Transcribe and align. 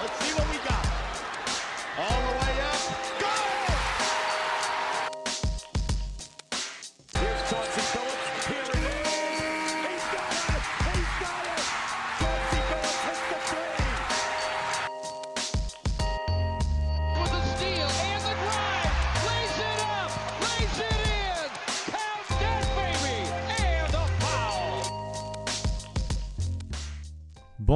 Let's 0.00 0.18
see 0.24 0.32
what 0.32 0.49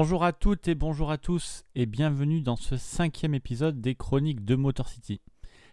Bonjour 0.05 0.25
à 0.25 0.35
toutes 0.35 0.69
et 0.69 0.75
bonjour 0.75 1.11
à 1.11 1.17
tous 1.17 1.65
et 1.75 1.87
bienvenue 1.87 2.43
dans 2.43 2.57
ce 2.57 2.77
cinquième 2.77 3.33
épisode 3.33 3.81
des 3.81 3.95
Chroniques 3.95 4.45
de 4.45 4.55
Motor 4.55 4.87
City. 4.91 5.23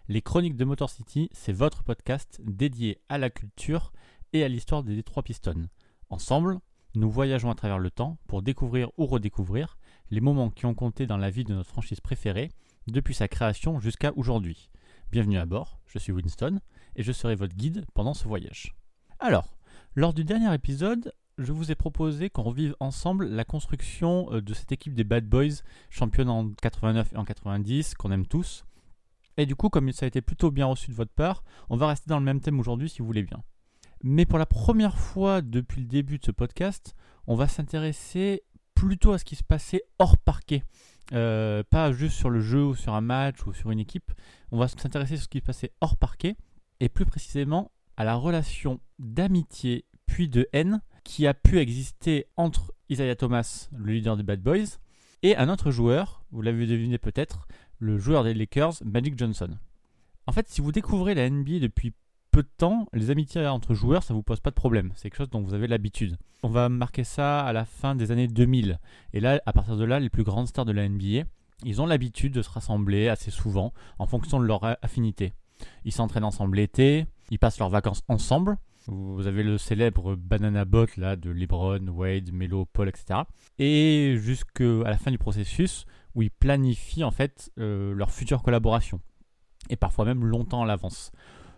Les 0.07 0.21
Chroniques 0.21 0.55
de 0.55 0.63
Motor 0.63 0.89
City, 0.89 1.27
c'est 1.33 1.51
votre 1.51 1.83
podcast 1.83 2.39
dédié 2.41 3.01
à 3.09 3.17
la 3.17 3.29
culture 3.29 3.91
et 4.31 4.45
à 4.45 4.47
l'histoire 4.47 4.83
des 4.83 4.95
Détroit 4.95 5.23
Pistons. 5.23 5.67
Ensemble, 6.09 6.59
nous 6.95 7.11
voyageons 7.11 7.51
à 7.51 7.55
travers 7.55 7.77
le 7.77 7.91
temps 7.91 8.19
pour 8.27 8.41
découvrir 8.41 8.89
ou 8.97 9.05
redécouvrir 9.05 9.77
les 10.11 10.21
moments 10.21 10.49
qui 10.49 10.65
ont 10.65 10.75
compté 10.75 11.07
dans 11.07 11.17
la 11.17 11.29
vie 11.29 11.43
de 11.43 11.53
notre 11.53 11.69
franchise 11.69 11.99
préférée 11.99 12.53
depuis 12.87 13.13
sa 13.13 13.27
création 13.27 13.81
jusqu'à 13.81 14.13
aujourd'hui. 14.15 14.69
Bienvenue 15.11 15.39
à 15.39 15.45
bord, 15.45 15.81
je 15.87 15.99
suis 15.99 16.13
Winston 16.13 16.61
et 16.95 17.03
je 17.03 17.11
serai 17.11 17.35
votre 17.35 17.57
guide 17.57 17.85
pendant 17.93 18.13
ce 18.13 18.29
voyage. 18.29 18.77
Alors, 19.19 19.57
lors 19.93 20.13
du 20.13 20.23
dernier 20.23 20.53
épisode, 20.53 21.11
je 21.43 21.51
vous 21.51 21.71
ai 21.71 21.75
proposé 21.75 22.29
qu'on 22.29 22.43
revive 22.43 22.75
ensemble 22.79 23.25
la 23.25 23.43
construction 23.43 24.31
euh, 24.31 24.41
de 24.41 24.53
cette 24.53 24.71
équipe 24.71 24.93
des 24.93 25.03
Bad 25.03 25.25
Boys, 25.25 25.63
championne 25.89 26.29
en 26.29 26.49
89 26.49 27.13
et 27.13 27.17
en 27.17 27.25
90, 27.25 27.95
qu'on 27.95 28.11
aime 28.11 28.25
tous. 28.25 28.65
Et 29.37 29.45
du 29.45 29.55
coup, 29.55 29.69
comme 29.69 29.91
ça 29.91 30.05
a 30.05 30.07
été 30.07 30.21
plutôt 30.21 30.51
bien 30.51 30.65
reçu 30.65 30.91
de 30.91 30.95
votre 30.95 31.13
part, 31.13 31.43
on 31.69 31.77
va 31.77 31.87
rester 31.87 32.09
dans 32.09 32.19
le 32.19 32.25
même 32.25 32.41
thème 32.41 32.59
aujourd'hui 32.59 32.89
si 32.89 32.99
vous 32.99 33.05
voulez 33.05 33.23
bien. 33.23 33.41
Mais 34.03 34.25
pour 34.25 34.39
la 34.39 34.45
première 34.45 34.97
fois 34.97 35.41
depuis 35.41 35.81
le 35.81 35.87
début 35.87 36.17
de 36.17 36.25
ce 36.25 36.31
podcast, 36.31 36.95
on 37.27 37.35
va 37.35 37.47
s'intéresser 37.47 38.43
plutôt 38.73 39.13
à 39.13 39.17
ce 39.17 39.25
qui 39.25 39.35
se 39.35 39.43
passait 39.43 39.83
hors 39.99 40.17
parquet. 40.17 40.63
Euh, 41.13 41.63
pas 41.69 41.91
juste 41.91 42.17
sur 42.17 42.29
le 42.29 42.41
jeu 42.41 42.63
ou 42.63 42.75
sur 42.75 42.93
un 42.93 43.01
match 43.01 43.45
ou 43.45 43.53
sur 43.53 43.71
une 43.71 43.79
équipe. 43.79 44.11
On 44.51 44.57
va 44.57 44.67
s'intéresser 44.67 45.17
sur 45.17 45.25
ce 45.25 45.29
qui 45.29 45.39
se 45.39 45.43
passait 45.43 45.71
hors 45.81 45.97
parquet 45.97 46.35
et 46.79 46.89
plus 46.89 47.05
précisément 47.05 47.71
à 47.97 48.03
la 48.03 48.15
relation 48.15 48.79
d'amitié 48.97 49.85
puis 50.07 50.29
de 50.29 50.47
haine 50.51 50.81
qui 51.03 51.27
a 51.27 51.33
pu 51.33 51.59
exister 51.59 52.27
entre 52.37 52.73
Isaiah 52.89 53.15
Thomas, 53.15 53.69
le 53.75 53.93
leader 53.93 54.17
des 54.17 54.23
Bad 54.23 54.41
Boys, 54.41 54.77
et 55.23 55.35
un 55.35 55.49
autre 55.49 55.71
joueur, 55.71 56.23
vous 56.31 56.41
l'avez 56.41 56.65
deviné 56.65 56.97
peut-être, 56.97 57.47
le 57.79 57.97
joueur 57.97 58.23
des 58.23 58.33
Lakers, 58.33 58.73
Magic 58.83 59.17
Johnson. 59.17 59.57
En 60.27 60.31
fait, 60.31 60.47
si 60.49 60.61
vous 60.61 60.71
découvrez 60.71 61.15
la 61.15 61.29
NBA 61.29 61.59
depuis 61.59 61.93
peu 62.31 62.43
de 62.43 62.49
temps, 62.57 62.87
les 62.93 63.09
amitiés 63.09 63.45
entre 63.45 63.73
joueurs, 63.73 64.03
ça 64.03 64.13
vous 64.13 64.23
pose 64.23 64.39
pas 64.39 64.49
de 64.49 64.55
problème. 64.55 64.91
C'est 64.95 65.09
quelque 65.09 65.17
chose 65.17 65.29
dont 65.29 65.41
vous 65.41 65.53
avez 65.53 65.67
l'habitude. 65.67 66.17
On 66.43 66.49
va 66.49 66.69
marquer 66.69 67.03
ça 67.03 67.41
à 67.41 67.53
la 67.53 67.65
fin 67.65 67.95
des 67.95 68.11
années 68.11 68.27
2000. 68.27 68.79
Et 69.13 69.19
là, 69.19 69.41
à 69.45 69.53
partir 69.53 69.77
de 69.77 69.83
là, 69.83 69.99
les 69.99 70.09
plus 70.09 70.23
grandes 70.23 70.47
stars 70.47 70.65
de 70.65 70.71
la 70.71 70.87
NBA, 70.87 71.25
ils 71.63 71.81
ont 71.81 71.85
l'habitude 71.85 72.33
de 72.33 72.41
se 72.41 72.49
rassembler 72.49 73.09
assez 73.09 73.31
souvent 73.31 73.73
en 73.99 74.07
fonction 74.07 74.39
de 74.39 74.45
leur 74.45 74.63
affinité. 74.81 75.33
Ils 75.85 75.91
s'entraînent 75.91 76.23
ensemble 76.23 76.57
l'été, 76.57 77.05
ils 77.29 77.37
passent 77.37 77.59
leurs 77.59 77.69
vacances 77.69 78.03
ensemble. 78.07 78.57
Vous 78.87 79.27
avez 79.27 79.43
le 79.43 79.57
célèbre 79.57 80.15
Banana 80.15 80.65
Boat 80.65 80.87
là, 80.97 81.15
de 81.15 81.29
LeBron, 81.29 81.87
Wade, 81.87 82.31
Melo, 82.33 82.65
Paul, 82.65 82.89
etc. 82.89 83.21
Et 83.59 84.15
jusqu'à 84.17 84.63
la 84.63 84.97
fin 84.97 85.11
du 85.11 85.17
processus 85.17 85.85
où 86.15 86.21
ils 86.21 86.31
planifient 86.31 87.03
en 87.03 87.11
fait 87.11 87.51
euh, 87.59 87.93
leur 87.93 88.11
future 88.11 88.41
collaboration. 88.41 88.99
Et 89.69 89.75
parfois 89.75 90.05
même 90.05 90.25
longtemps 90.25 90.63
à 90.63 90.65
l'avance. 90.65 91.11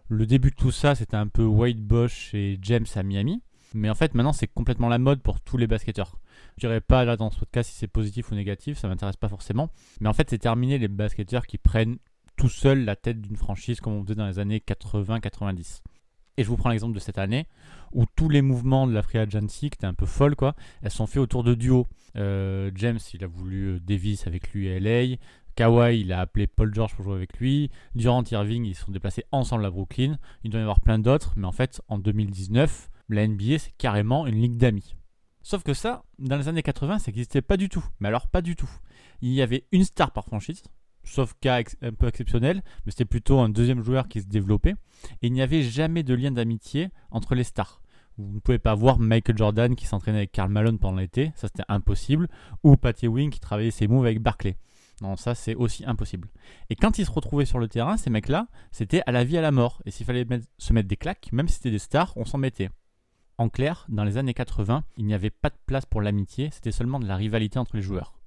Le 0.10 0.26
début 0.26 0.52
de 0.52 0.56
tout 0.56 0.72
ça, 0.72 0.96
c'était 0.96 1.16
un 1.16 1.28
peu 1.28 1.44
Wade 1.46 1.80
Bosch 1.80 2.34
et 2.34 2.60
James 2.62 2.86
à 2.96 3.04
Miami. 3.04 3.42
Mais 3.74 3.90
en 3.90 3.96
fait, 3.96 4.14
maintenant, 4.14 4.34
c'est 4.34 4.48
complètement 4.48 4.90
la 4.90 5.00
mode 5.00 5.22
pour 5.22 5.42
tous 5.42 5.58
les 5.58 5.66
basketteurs. 5.66 6.20
Je 6.58 6.68
dirais 6.68 6.82
pas 6.82 7.06
là 7.06 7.18
dans 7.18 7.32
ce 7.32 7.40
podcast 7.40 7.72
si 7.72 7.76
c'est 7.76 7.88
positif 7.88 8.32
ou 8.32 8.36
négatif, 8.36 8.78
ça 8.78 8.88
m'intéresse 8.88 9.16
pas 9.16 9.30
forcément. 9.30 9.70
Mais 10.00 10.10
en 10.10 10.14
fait, 10.14 10.30
c'est 10.30 10.38
terminé 10.38 10.78
les 10.78 10.88
basketteurs 10.88 11.48
qui 11.48 11.58
prennent 11.58 11.98
tout 12.36 12.50
seuls 12.50 12.86
la 12.86 12.96
tête 12.96 13.22
d'une 13.22 13.38
franchise 13.38 13.80
comme 13.80 13.94
on 13.94 14.04
faisait 14.04 14.16
dans 14.16 14.28
les 14.28 14.40
années 14.40 14.62
80-90. 14.66 15.82
Et 16.38 16.44
je 16.44 16.48
vous 16.50 16.58
prends 16.58 16.70
l'exemple 16.70 16.96
de 16.96 17.00
cette 17.00 17.18
année 17.18 17.48
où 17.92 18.06
tous 18.16 18.30
les 18.30 18.42
mouvements 18.42 18.88
de 18.88 18.94
la 18.94 19.04
free 19.04 19.20
agency, 19.20 19.70
qui 19.70 19.78
étaient 19.78 19.86
un 19.86 19.94
peu 19.94 20.06
folles, 20.06 20.36
quoi, 20.36 20.56
elles 20.82 20.92
sont 20.92 21.06
faits 21.06 21.22
autour 21.22 21.44
de 21.44 21.54
duos. 21.54 21.86
Euh, 22.16 22.72
James, 22.76 23.00
il 23.14 23.24
a 23.24 23.28
voulu 23.28 23.76
euh, 23.76 23.80
Davis 23.80 24.28
avec 24.28 24.52
lui 24.52 24.70
à 24.70 24.80
LA. 24.80 25.18
Kawhi, 25.56 26.02
il 26.02 26.12
a 26.12 26.20
appelé 26.20 26.48
Paul 26.48 26.74
George 26.74 26.96
pour 26.96 27.06
jouer 27.06 27.16
avec 27.16 27.38
lui. 27.38 27.70
Durant 27.94 28.24
Irving, 28.32 28.66
ils 28.66 28.76
sont 28.76 28.92
déplacés 28.92 29.26
ensemble 29.32 29.66
à 29.66 29.70
Brooklyn. 29.70 30.18
Il 30.44 30.50
doit 30.50 30.60
y 30.60 30.64
avoir 30.64 30.82
plein 30.82 30.98
d'autres, 30.98 31.34
mais 31.36 31.46
en 31.46 31.52
fait, 31.52 31.82
en 31.88 32.00
2019, 32.00 32.90
la 33.10 33.28
NBA, 33.28 33.60
c'est 33.60 33.74
carrément 33.78 34.26
une 34.26 34.42
ligue 34.42 34.58
d'amis. 34.58 34.96
Sauf 35.44 35.62
que 35.62 35.74
ça, 35.74 36.04
dans 36.18 36.38
les 36.38 36.48
années 36.48 36.64
80, 36.64 37.00
ça 37.00 37.12
n'existait 37.12 37.42
pas 37.42 37.58
du 37.58 37.70
tout. 37.70 37.86
Mais 38.00 38.08
alors, 38.08 38.28
pas 38.28 38.42
du 38.42 38.56
tout. 38.56 38.70
Il 39.22 39.32
y 39.32 39.42
avait 39.42 39.66
une 39.72 39.84
star 39.84 40.12
par 40.12 40.26
franchise, 40.26 40.64
sauf 41.04 41.34
cas 41.42 41.62
un 41.82 41.92
peu 41.92 42.08
exceptionnel, 42.08 42.62
mais 42.86 42.92
c'était 42.92 43.06
plutôt 43.06 43.40
un 43.40 43.50
deuxième 43.50 43.82
joueur 43.82 44.08
qui 44.08 44.22
se 44.22 44.28
développait. 44.28 44.76
Et 45.22 45.28
il 45.28 45.34
n'y 45.34 45.42
avait 45.42 45.64
jamais 45.64 46.04
de 46.04 46.14
lien 46.14 46.32
d'amitié 46.32 46.90
entre 47.12 47.36
les 47.36 47.44
stars. 47.44 47.82
Vous 48.18 48.36
ne 48.36 48.40
pouvez 48.40 48.60
pas 48.60 48.76
voir 48.76 49.00
Michael 49.00 49.38
Jordan 49.38 49.76
qui 49.76 49.86
s'entraînait 49.86 50.20
avec 50.20 50.32
Karl 50.32 50.50
Malone 50.50 50.78
pendant 50.78 50.98
l'été, 50.98 51.32
ça 51.36 51.48
c'était 51.48 51.64
impossible, 51.68 52.28
ou 52.64 52.78
Patty 52.78 53.08
Wing 53.08 53.32
qui 53.32 53.40
travaillait 53.40 53.72
ses 53.72 53.88
moves 53.88 54.06
avec 54.06 54.20
Barclay. 54.20 54.56
Non, 55.02 55.16
ça 55.16 55.34
c'est 55.34 55.56
aussi 55.56 55.84
impossible. 55.86 56.30
Et 56.70 56.76
quand 56.76 57.00
ils 57.00 57.06
se 57.06 57.12
retrouvaient 57.12 57.46
sur 57.46 57.58
le 57.58 57.68
terrain, 57.68 57.98
ces 57.98 58.12
mecs-là, 58.12 58.48
c'était 58.72 59.02
à 59.08 59.12
la 59.12 59.24
vie 59.24 59.38
à 59.38 59.42
la 59.42 59.52
mort. 59.52 59.82
Et 59.86 59.92
s'il 59.92 60.06
fallait 60.06 60.26
se 60.60 60.74
mettre 60.74 60.88
des 60.88 60.96
claques, 60.96 61.30
même 61.32 61.48
si 61.48 61.56
c'était 61.56 61.72
des 61.72 61.80
stars, 61.80 62.14
on 62.16 62.26
s'en 62.26 62.38
mettait. 62.38 62.70
En 63.40 63.50
clair, 63.50 63.88
dans 63.90 64.04
les 64.04 64.18
années 64.18 64.36
80, 64.36 64.84
il 64.98 65.06
n'y 65.06 65.16
avait 65.16 65.32
pas 65.32 65.50
de 65.50 65.58
place 65.66 65.88
pour 65.88 66.02
l'amitié, 66.02 66.50
c'était 66.52 66.72
seulement 66.72 67.00
de 67.00 67.08
la 67.08 67.16
rivalité 67.16 67.58
entre 67.58 67.76
les 67.76 67.82
joueurs. 67.82 68.20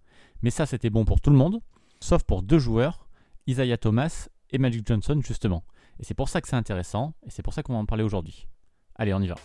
Mais 0.43 0.51
ça, 0.51 0.67
c'était 0.67 0.91
bon 0.91 1.05
pour 1.05 1.21
tout 1.21 1.31
le 1.31 1.37
monde, 1.37 1.61
sauf 2.01 2.23
pour 2.25 2.43
deux 2.43 2.59
joueurs, 2.59 3.09
Isaiah 3.47 3.79
Thomas 3.79 4.29
et 4.51 4.59
Magic 4.59 4.87
Johnson, 4.87 5.21
justement. 5.25 5.65
Et 5.99 6.05
c'est 6.05 6.15
pour 6.15 6.29
ça 6.29 6.41
que 6.41 6.49
c'est 6.49 6.57
intéressant, 6.57 7.15
et 7.25 7.31
c'est 7.31 7.43
pour 7.43 7.55
ça 7.55 7.63
qu'on 7.63 7.73
va 7.73 7.79
en 7.79 7.87
parler 7.87 8.05
aujourd'hui. 8.05 8.49
Allez, 8.97 9.15
on 9.15 9.21
y 9.21 9.29
va. 9.29 9.37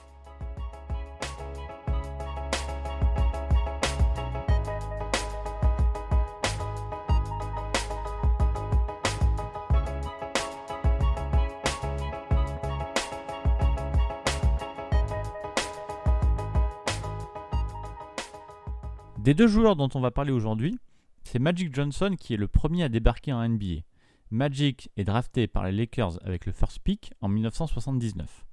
Des 19.18 19.36
deux 19.36 19.48
joueurs 19.48 19.76
dont 19.76 19.88
on 19.94 20.02
va 20.02 20.10
parler 20.10 20.32
aujourd'hui, 20.32 20.80
c'est 21.32 21.40
Magic 21.40 21.74
Johnson 21.74 22.18
qui 22.20 22.34
est 22.34 22.38
le 22.38 22.50
premier 22.50 22.84
à 22.84 22.90
débarquer 22.90 23.32
en 23.32 23.48
NBA. 23.48 23.84
Magic 24.32 24.92
est 24.98 25.06
drafté 25.06 25.48
par 25.48 25.64
les 25.64 25.72
Lakers 25.72 26.20
avec 26.26 26.46
le 26.46 26.52
first 26.52 26.80
pick 26.80 27.14
en 27.22 27.30
1979. 27.30 28.46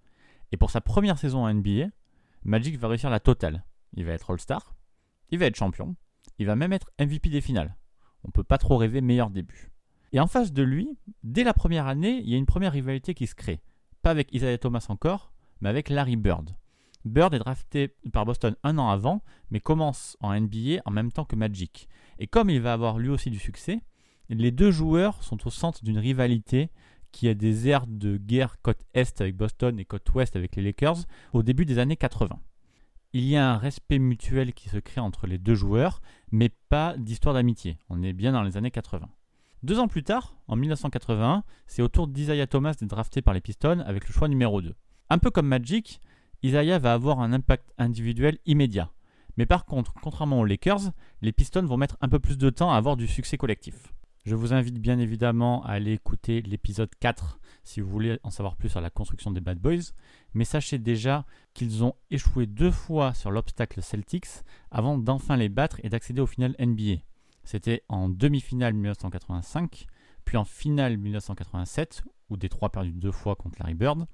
Et 0.53 0.57
pour 0.57 0.71
sa 0.71 0.81
première 0.81 1.19
saison 1.19 1.45
en 1.45 1.53
NBA, 1.53 1.89
Magic 2.45 2.79
va 2.79 2.87
réussir 2.87 3.11
la 3.11 3.19
totale. 3.19 3.65
Il 3.95 4.05
va 4.05 4.13
être 4.13 4.31
All-Star, 4.31 4.77
il 5.31 5.41
va 5.41 5.47
être 5.47 5.57
champion, 5.57 5.97
il 6.39 6.47
va 6.47 6.55
même 6.55 6.73
être 6.73 6.93
MVP 7.01 7.31
des 7.31 7.41
finales. 7.41 7.77
On 8.23 8.31
peut 8.31 8.45
pas 8.45 8.59
trop 8.59 8.77
rêver 8.77 9.01
meilleur 9.01 9.31
début. 9.31 9.73
Et 10.13 10.21
en 10.21 10.29
face 10.29 10.53
de 10.53 10.63
lui, 10.63 10.97
dès 11.25 11.43
la 11.43 11.55
première 11.55 11.89
année, 11.89 12.21
il 12.23 12.31
y 12.31 12.35
a 12.37 12.39
une 12.39 12.47
première 12.47 12.73
rivalité 12.73 13.13
qui 13.13 13.27
se 13.27 13.35
crée. 13.35 13.61
Pas 14.03 14.11
avec 14.11 14.33
Isaiah 14.33 14.57
Thomas 14.57 14.87
encore, 14.89 15.33
mais 15.61 15.69
avec 15.69 15.89
Larry 15.89 16.15
Bird. 16.15 16.55
Bird 17.05 17.35
est 17.35 17.41
drafté 17.41 17.97
par 18.13 18.25
Boston 18.25 18.55
un 18.63 18.79
an 18.79 18.89
avant, 18.89 19.25
mais 19.51 19.59
commence 19.59 20.17
en 20.21 20.39
NBA 20.39 20.83
en 20.85 20.93
même 20.93 21.11
temps 21.11 21.25
que 21.25 21.35
Magic. 21.35 21.89
Et 22.19 22.27
comme 22.27 22.51
il 22.51 22.61
va 22.61 22.73
avoir 22.73 22.99
lui 22.99 23.09
aussi 23.09 23.31
du 23.31 23.39
succès, 23.39 23.81
les 24.29 24.51
deux 24.51 24.71
joueurs 24.71 25.23
sont 25.23 25.47
au 25.47 25.51
centre 25.51 25.83
d'une 25.85 25.99
rivalité 25.99 26.71
qui 27.13 27.29
a 27.29 27.35
des 27.35 27.69
airs 27.69 27.87
de 27.87 28.17
guerre 28.17 28.61
côte 28.61 28.85
Est 28.95 29.21
avec 29.21 29.37
Boston 29.37 29.79
et 29.79 29.85
côte 29.85 30.13
Ouest 30.15 30.37
avec 30.37 30.57
les 30.57 30.63
Lakers 30.63 30.99
au 31.33 31.43
début 31.43 31.65
des 31.65 31.79
années 31.79 31.97
80. 31.97 32.39
Il 33.15 33.25
y 33.25 33.37
a 33.37 33.51
un 33.51 33.57
respect 33.57 33.99
mutuel 33.99 34.53
qui 34.53 34.69
se 34.69 34.77
crée 34.77 35.01
entre 35.01 35.27
les 35.27 35.39
deux 35.39 35.55
joueurs, 35.55 36.03
mais 36.31 36.51
pas 36.69 36.95
d'histoire 36.99 37.35
d'amitié. 37.35 37.79
On 37.89 38.03
est 38.03 38.13
bien 38.13 38.33
dans 38.33 38.43
les 38.43 38.59
années 38.59 38.71
80. 38.71 39.09
Deux 39.63 39.79
ans 39.79 39.89
plus 39.89 40.05
tard, 40.05 40.37
en 40.47 40.57
1981, 40.57 41.43
c'est 41.67 41.83
au 41.83 41.89
tour 41.89 42.07
d'Isaiah 42.07 42.47
Thomas 42.47 42.73
d'être 42.73 42.91
drafté 42.91 43.23
par 43.23 43.33
les 43.33 43.41
Pistons 43.41 43.81
avec 43.87 44.07
le 44.07 44.13
choix 44.13 44.29
numéro 44.29 44.61
2. 44.61 44.75
Un 45.09 45.19
peu 45.19 45.31
comme 45.31 45.49
Magic, 45.49 46.01
Isaiah 46.43 46.79
va 46.79 46.93
avoir 46.93 47.21
un 47.21 47.33
impact 47.33 47.73
individuel 47.79 48.39
immédiat. 48.45 48.93
Mais 49.39 49.47
par 49.47 49.67
contre, 49.67 49.95
contrairement 50.03 50.41
aux 50.41 50.45
Lakers, 50.45 50.91
les 51.23 51.31
Pistons 51.31 51.65
vont 51.65 51.77
mettre 51.77 51.97
un 52.01 52.09
peu 52.09 52.19
plus 52.19 52.37
de 52.39 52.51
temps 52.51 52.73
à 52.73 52.77
avoir 52.77 52.97
du 52.97 53.07
succès 53.07 53.39
collectif. 53.39 53.95
Je 54.27 54.35
vous 54.35 54.53
invite 54.53 54.81
bien 54.81 54.99
évidemment 54.99 55.65
à 55.65 55.71
aller 55.71 55.93
écouter 55.93 56.43
l'épisode 56.43 56.91
4 56.99 57.39
si 57.63 57.81
vous 57.81 57.89
voulez 57.89 58.19
en 58.25 58.31
savoir 58.31 58.57
plus 58.57 58.69
sur 58.69 58.81
la 58.81 58.91
construction 58.91 59.31
des 59.31 59.41
Bad 59.41 59.61
Boys, 59.61 59.93
mais 60.35 60.45
sachez 60.45 60.79
déjà 60.79 61.25
qu'ils 61.55 61.85
ont 61.85 61.95
échoué 62.11 62.47
deux 62.47 62.73
fois 62.73 63.15
sur 63.15 63.31
l'obstacle 63.31 63.81
Celtics 63.81 64.27
avant 64.73 64.99
d'enfin 64.99 65.37
les 65.37 65.49
battre 65.49 65.79
et 65.85 65.89
d'accéder 65.89 66.21
au 66.21 66.27
final 66.27 66.57
NBA. 66.59 66.97
C'était 67.45 67.85
en 67.89 68.09
demi-finale 68.09 68.75
1985, 68.75 69.87
puis 70.25 70.37
en 70.37 70.45
finale 70.45 70.97
1987, 70.97 72.03
où 72.29 72.37
Détroit 72.37 72.73
perdu 72.73 72.91
deux 72.91 73.13
fois 73.13 73.37
contre 73.37 73.61
Larry 73.61 73.75
Bird, 73.75 74.05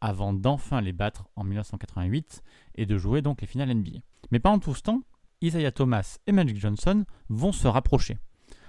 avant 0.00 0.32
d'enfin 0.32 0.80
les 0.80 0.92
battre 0.92 1.28
en 1.36 1.44
1988 1.44 2.42
et 2.76 2.86
de 2.86 2.98
jouer 2.98 3.22
donc 3.22 3.40
les 3.40 3.46
finales 3.46 3.74
NBA. 3.74 3.98
Mais 4.30 4.40
pendant 4.40 4.58
tout 4.58 4.74
ce 4.74 4.82
temps, 4.82 5.02
Isaiah 5.42 5.72
Thomas 5.72 6.18
et 6.26 6.32
Magic 6.32 6.58
Johnson 6.58 7.04
vont 7.28 7.52
se 7.52 7.68
rapprocher. 7.68 8.18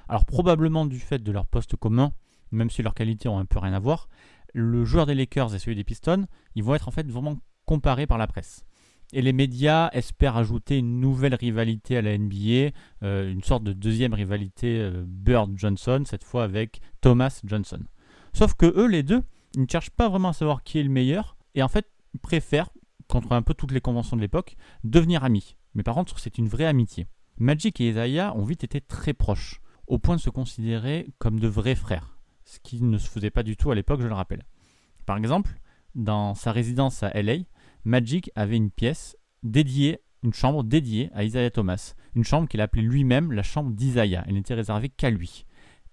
Alors 0.08 0.26
probablement 0.26 0.86
du 0.86 1.00
fait 1.00 1.20
de 1.20 1.32
leur 1.32 1.46
poste 1.46 1.76
commun, 1.76 2.14
même 2.52 2.70
si 2.70 2.82
leurs 2.82 2.94
qualités 2.94 3.30
ont 3.30 3.40
un 3.40 3.46
peu 3.46 3.60
rien 3.60 3.74
à 3.74 3.80
voir, 3.80 4.08
le 4.54 4.84
joueur 4.84 5.06
des 5.06 5.16
Lakers 5.16 5.56
et 5.56 5.60
celui 5.60 5.76
des 5.76 5.84
Pistons, 5.84 6.28
ils 6.56 6.64
vont 6.64 6.76
être 6.76 6.88
en 6.88 6.92
fait 6.92 7.10
vraiment 7.10 7.38
comparés 7.66 8.08
par 8.08 8.18
la 8.18 8.28
presse. 8.28 8.66
Et 9.14 9.22
les 9.22 9.34
médias 9.34 9.90
espèrent 9.92 10.38
ajouter 10.38 10.78
une 10.78 11.00
nouvelle 11.02 11.36
rivalité 11.36 11.98
à 11.98 12.02
la 12.02 12.18
NBA, 12.18 12.72
euh, 13.04 13.32
une 13.32 13.44
sorte 13.44 13.64
de 13.64 13.74
deuxième 13.74 14.14
rivalité 14.14 14.80
euh, 14.80 15.04
Bird-Johnson, 15.06 16.04
cette 16.06 16.24
fois 16.24 16.44
avec 16.44 16.80
Thomas 17.02 17.42
Johnson. 17.44 17.82
Sauf 18.34 18.54
que 18.54 18.66
eux, 18.66 18.88
les 18.88 19.04
deux, 19.04 19.24
ne 19.56 19.66
cherchent 19.70 19.90
pas 19.90 20.10
vraiment 20.10 20.30
à 20.30 20.34
savoir 20.34 20.64
qui 20.64 20.80
est 20.80 20.84
le 20.84 20.90
meilleur, 20.90 21.38
et 21.56 21.64
en 21.64 21.68
fait, 21.68 21.88
ils 22.14 22.20
préfèrent, 22.20 22.70
contre 23.08 23.34
un 23.34 23.42
peu 23.42 23.54
toutes 23.54 23.72
les 23.72 23.82
conventions 23.82 24.16
de 24.16 24.22
l'époque, 24.22 24.56
devenir 24.84 25.24
amis. 25.24 25.58
Mais 25.74 25.84
par 25.84 25.96
contre, 25.96 26.18
c'est 26.20 26.38
une 26.38 26.48
vraie 26.48 26.66
amitié. 26.66 27.08
Magic 27.38 27.82
et 27.82 27.90
Isaiah 27.90 28.36
ont 28.36 28.44
vite 28.44 28.64
été 28.64 28.82
très 28.82 29.14
proches, 29.14 29.62
au 29.88 30.00
point 30.00 30.16
de 30.16 30.22
se 30.22 30.30
considérer 30.30 31.08
comme 31.18 31.40
de 31.40 31.48
vrais 31.48 31.76
frères, 31.76 32.18
ce 32.46 32.60
qui 32.60 32.82
ne 32.82 32.98
se 32.98 33.10
faisait 33.10 33.30
pas 33.30 33.44
du 33.44 33.58
tout 33.58 33.72
à 33.72 33.76
l'époque, 33.76 34.02
je 34.02 34.08
le 34.08 34.14
rappelle. 34.14 34.46
Par 35.06 35.18
exemple, 35.18 35.60
dans 35.96 36.36
sa 36.36 36.52
résidence 36.52 37.04
à 37.04 37.22
LA, 37.22 37.38
Magic 37.84 38.32
avait 38.36 38.58
une 38.58 38.72
pièce 38.72 39.18
dédiée, 39.44 40.00
une 40.24 40.34
chambre 40.34 40.64
dédiée 40.64 41.10
à 41.14 41.24
Isaiah 41.24 41.50
Thomas, 41.50 41.96
une 42.16 42.24
chambre 42.24 42.48
qu'il 42.48 42.62
appelait 42.62 42.82
lui-même 42.82 43.32
la 43.32 43.44
chambre 43.44 43.72
d'Isaiah, 43.72 44.24
elle 44.28 44.36
n'était 44.36 44.54
réservée 44.54 44.90
qu'à 44.90 45.10
lui. 45.10 45.46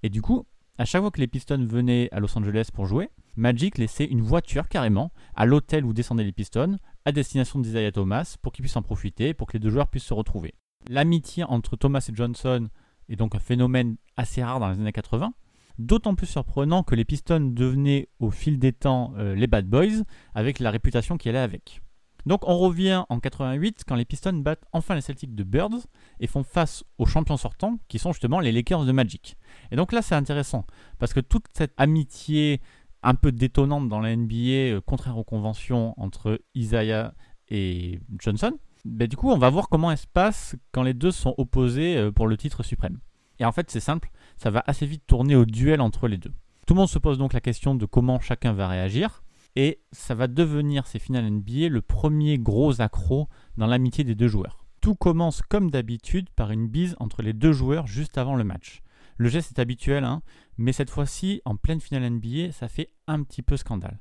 Et 0.02 0.10
du 0.10 0.22
coup, 0.22 0.46
à 0.76 0.84
chaque 0.84 1.02
fois 1.02 1.10
que 1.10 1.20
les 1.20 1.26
Pistons 1.26 1.66
venaient 1.66 2.08
à 2.12 2.20
Los 2.20 2.36
Angeles 2.36 2.68
pour 2.72 2.86
jouer, 2.86 3.10
Magic 3.38 3.78
laissait 3.78 4.04
une 4.04 4.20
voiture 4.20 4.68
carrément 4.68 5.12
à 5.36 5.46
l'hôtel 5.46 5.84
où 5.84 5.92
descendaient 5.92 6.24
les 6.24 6.32
Pistons, 6.32 6.76
à 7.04 7.12
destination 7.12 7.60
d'Isaiah 7.60 7.92
Thomas, 7.92 8.36
pour 8.42 8.52
qu'il 8.52 8.64
puisse 8.64 8.76
en 8.76 8.82
profiter, 8.82 9.32
pour 9.32 9.46
que 9.46 9.52
les 9.52 9.60
deux 9.60 9.70
joueurs 9.70 9.86
puissent 9.86 10.04
se 10.04 10.14
retrouver. 10.14 10.54
L'amitié 10.88 11.44
entre 11.44 11.76
Thomas 11.76 12.04
et 12.08 12.14
Johnson 12.14 12.68
est 13.08 13.14
donc 13.14 13.36
un 13.36 13.38
phénomène 13.38 13.96
assez 14.16 14.42
rare 14.42 14.58
dans 14.58 14.68
les 14.68 14.80
années 14.80 14.92
80, 14.92 15.32
d'autant 15.78 16.16
plus 16.16 16.26
surprenant 16.26 16.82
que 16.82 16.96
les 16.96 17.04
Pistons 17.04 17.52
devenaient 17.54 18.08
au 18.18 18.32
fil 18.32 18.58
des 18.58 18.72
temps 18.72 19.14
euh, 19.18 19.36
les 19.36 19.46
Bad 19.46 19.66
Boys, 19.68 20.02
avec 20.34 20.58
la 20.58 20.72
réputation 20.72 21.16
qui 21.16 21.28
allait 21.28 21.38
avec. 21.38 21.80
Donc 22.26 22.46
on 22.46 22.58
revient 22.58 23.04
en 23.08 23.20
88 23.20 23.84
quand 23.86 23.94
les 23.94 24.04
Pistons 24.04 24.34
battent 24.34 24.64
enfin 24.72 24.94
les 24.94 25.00
Celtics 25.00 25.34
de 25.34 25.44
Birds 25.44 25.86
et 26.20 26.26
font 26.26 26.42
face 26.42 26.84
aux 26.98 27.06
champions 27.06 27.36
sortants 27.36 27.78
qui 27.88 27.98
sont 27.98 28.12
justement 28.12 28.40
les 28.40 28.52
Lakers 28.52 28.84
de 28.84 28.92
Magic. 28.92 29.38
Et 29.70 29.76
donc 29.76 29.92
là 29.92 30.02
c'est 30.02 30.14
intéressant 30.14 30.66
parce 30.98 31.14
que 31.14 31.20
toute 31.20 31.46
cette 31.54 31.72
amitié 31.76 32.60
un 33.02 33.14
peu 33.14 33.32
détonnante 33.32 33.88
dans 33.88 34.00
la 34.00 34.14
NBA, 34.14 34.34
euh, 34.34 34.80
contraire 34.80 35.18
aux 35.18 35.24
conventions 35.24 35.94
entre 35.96 36.40
Isaiah 36.54 37.14
et 37.48 38.00
Johnson, 38.18 38.52
ben, 38.84 39.08
du 39.08 39.16
coup 39.16 39.30
on 39.30 39.38
va 39.38 39.50
voir 39.50 39.68
comment 39.68 39.90
elle 39.90 39.98
se 39.98 40.06
passe 40.06 40.56
quand 40.72 40.82
les 40.82 40.94
deux 40.94 41.10
sont 41.10 41.34
opposés 41.38 41.96
euh, 41.96 42.12
pour 42.12 42.26
le 42.26 42.36
titre 42.36 42.62
suprême. 42.62 42.98
Et 43.38 43.44
en 43.44 43.52
fait 43.52 43.70
c'est 43.70 43.80
simple, 43.80 44.10
ça 44.36 44.50
va 44.50 44.62
assez 44.66 44.86
vite 44.86 45.04
tourner 45.06 45.36
au 45.36 45.44
duel 45.44 45.80
entre 45.80 46.08
les 46.08 46.18
deux. 46.18 46.32
Tout 46.66 46.74
le 46.74 46.80
monde 46.80 46.88
se 46.88 46.98
pose 46.98 47.18
donc 47.18 47.32
la 47.32 47.40
question 47.40 47.74
de 47.74 47.86
comment 47.86 48.20
chacun 48.20 48.52
va 48.52 48.68
réagir. 48.68 49.22
Et 49.56 49.80
ça 49.90 50.14
va 50.14 50.26
devenir 50.28 50.86
ces 50.86 50.98
finales 50.98 51.30
NBA 51.30 51.68
le 51.68 51.80
premier 51.80 52.38
gros 52.38 52.80
accro 52.80 53.28
dans 53.56 53.66
l'amitié 53.66 54.04
des 54.04 54.14
deux 54.14 54.28
joueurs. 54.28 54.66
Tout 54.80 54.94
commence 54.94 55.42
comme 55.42 55.70
d'habitude 55.70 56.28
par 56.30 56.50
une 56.50 56.68
bise 56.68 56.94
entre 57.00 57.22
les 57.22 57.32
deux 57.32 57.52
joueurs 57.52 57.86
juste 57.86 58.18
avant 58.18 58.36
le 58.36 58.44
match. 58.44 58.82
Le 59.18 59.28
geste 59.28 59.50
est 59.50 59.60
habituel, 59.60 60.04
hein, 60.04 60.22
mais 60.58 60.72
cette 60.72 60.90
fois-ci, 60.90 61.42
en 61.44 61.56
pleine 61.56 61.80
finale 61.80 62.08
NBA, 62.08 62.52
ça 62.52 62.68
fait 62.68 62.88
un 63.08 63.24
petit 63.24 63.42
peu 63.42 63.56
scandale. 63.56 63.98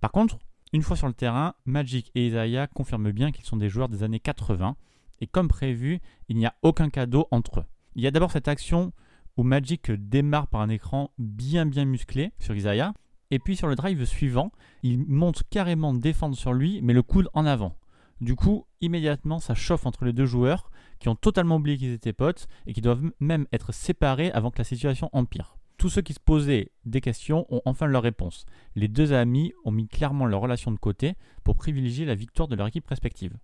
Par 0.00 0.12
contre, 0.12 0.38
une 0.74 0.82
fois 0.82 0.94
sur 0.94 1.06
le 1.06 1.14
terrain, 1.14 1.54
Magic 1.64 2.12
et 2.14 2.26
Isaiah 2.26 2.66
confirment 2.66 3.10
bien 3.10 3.32
qu'ils 3.32 3.46
sont 3.46 3.56
des 3.56 3.70
joueurs 3.70 3.88
des 3.88 4.02
années 4.02 4.20
80, 4.20 4.76
et 5.20 5.26
comme 5.26 5.48
prévu, 5.48 6.00
il 6.28 6.36
n'y 6.36 6.44
a 6.44 6.54
aucun 6.60 6.90
cadeau 6.90 7.28
entre 7.30 7.60
eux. 7.60 7.64
Il 7.94 8.02
y 8.02 8.06
a 8.06 8.10
d'abord 8.10 8.30
cette 8.30 8.46
action 8.46 8.92
où 9.38 9.42
Magic 9.42 9.90
démarre 9.90 10.48
par 10.48 10.60
un 10.60 10.68
écran 10.68 11.12
bien 11.16 11.64
bien 11.64 11.86
musclé 11.86 12.32
sur 12.38 12.54
Isaiah, 12.54 12.92
et 13.30 13.38
puis 13.38 13.56
sur 13.56 13.68
le 13.68 13.74
drive 13.74 14.04
suivant, 14.04 14.52
il 14.82 14.98
monte 14.98 15.44
carrément 15.48 15.94
défendre 15.94 16.36
sur 16.36 16.52
lui, 16.52 16.80
mais 16.82 16.92
le 16.92 17.02
coude 17.02 17.30
en 17.32 17.46
avant. 17.46 17.74
Du 18.20 18.34
coup, 18.34 18.66
immédiatement, 18.82 19.38
ça 19.38 19.54
chauffe 19.54 19.86
entre 19.86 20.04
les 20.04 20.12
deux 20.12 20.26
joueurs 20.26 20.70
qui 20.98 21.08
ont 21.08 21.14
totalement 21.14 21.56
oublié 21.56 21.76
qu'ils 21.76 21.92
étaient 21.92 22.12
potes 22.12 22.48
et 22.66 22.72
qui 22.72 22.80
doivent 22.80 23.10
même 23.20 23.46
être 23.52 23.72
séparés 23.72 24.30
avant 24.32 24.50
que 24.50 24.58
la 24.58 24.64
situation 24.64 25.08
empire. 25.12 25.56
Tous 25.76 25.88
ceux 25.88 26.02
qui 26.02 26.12
se 26.12 26.20
posaient 26.20 26.72
des 26.84 27.00
questions 27.00 27.46
ont 27.50 27.62
enfin 27.64 27.86
leur 27.86 28.02
réponse. 28.02 28.46
Les 28.74 28.88
deux 28.88 29.12
amis 29.12 29.52
ont 29.64 29.70
mis 29.70 29.86
clairement 29.86 30.26
leur 30.26 30.40
relation 30.40 30.72
de 30.72 30.78
côté 30.78 31.14
pour 31.44 31.56
privilégier 31.56 32.04
la 32.04 32.16
victoire 32.16 32.48
de 32.48 32.56
leur 32.56 32.66
équipe 32.66 32.88
respective. 32.88 33.38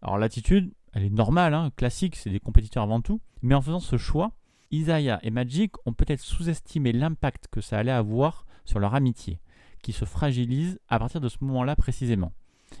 Alors 0.00 0.18
l'attitude, 0.18 0.72
elle 0.92 1.04
est 1.04 1.10
normale, 1.10 1.54
hein, 1.54 1.70
classique, 1.76 2.16
c'est 2.16 2.30
des 2.30 2.40
compétiteurs 2.40 2.84
avant 2.84 3.00
tout, 3.00 3.20
mais 3.40 3.54
en 3.54 3.62
faisant 3.62 3.80
ce 3.80 3.96
choix, 3.96 4.32
Isaiah 4.70 5.18
et 5.22 5.30
Magic 5.30 5.74
ont 5.86 5.92
peut-être 5.92 6.20
sous-estimé 6.20 6.92
l'impact 6.92 7.48
que 7.50 7.60
ça 7.60 7.78
allait 7.78 7.92
avoir 7.92 8.46
sur 8.64 8.78
leur 8.78 8.94
amitié, 8.94 9.40
qui 9.82 9.92
se 9.92 10.04
fragilise 10.04 10.78
à 10.88 10.98
partir 10.98 11.20
de 11.20 11.28
ce 11.28 11.38
moment-là 11.40 11.76
précisément. 11.76 12.32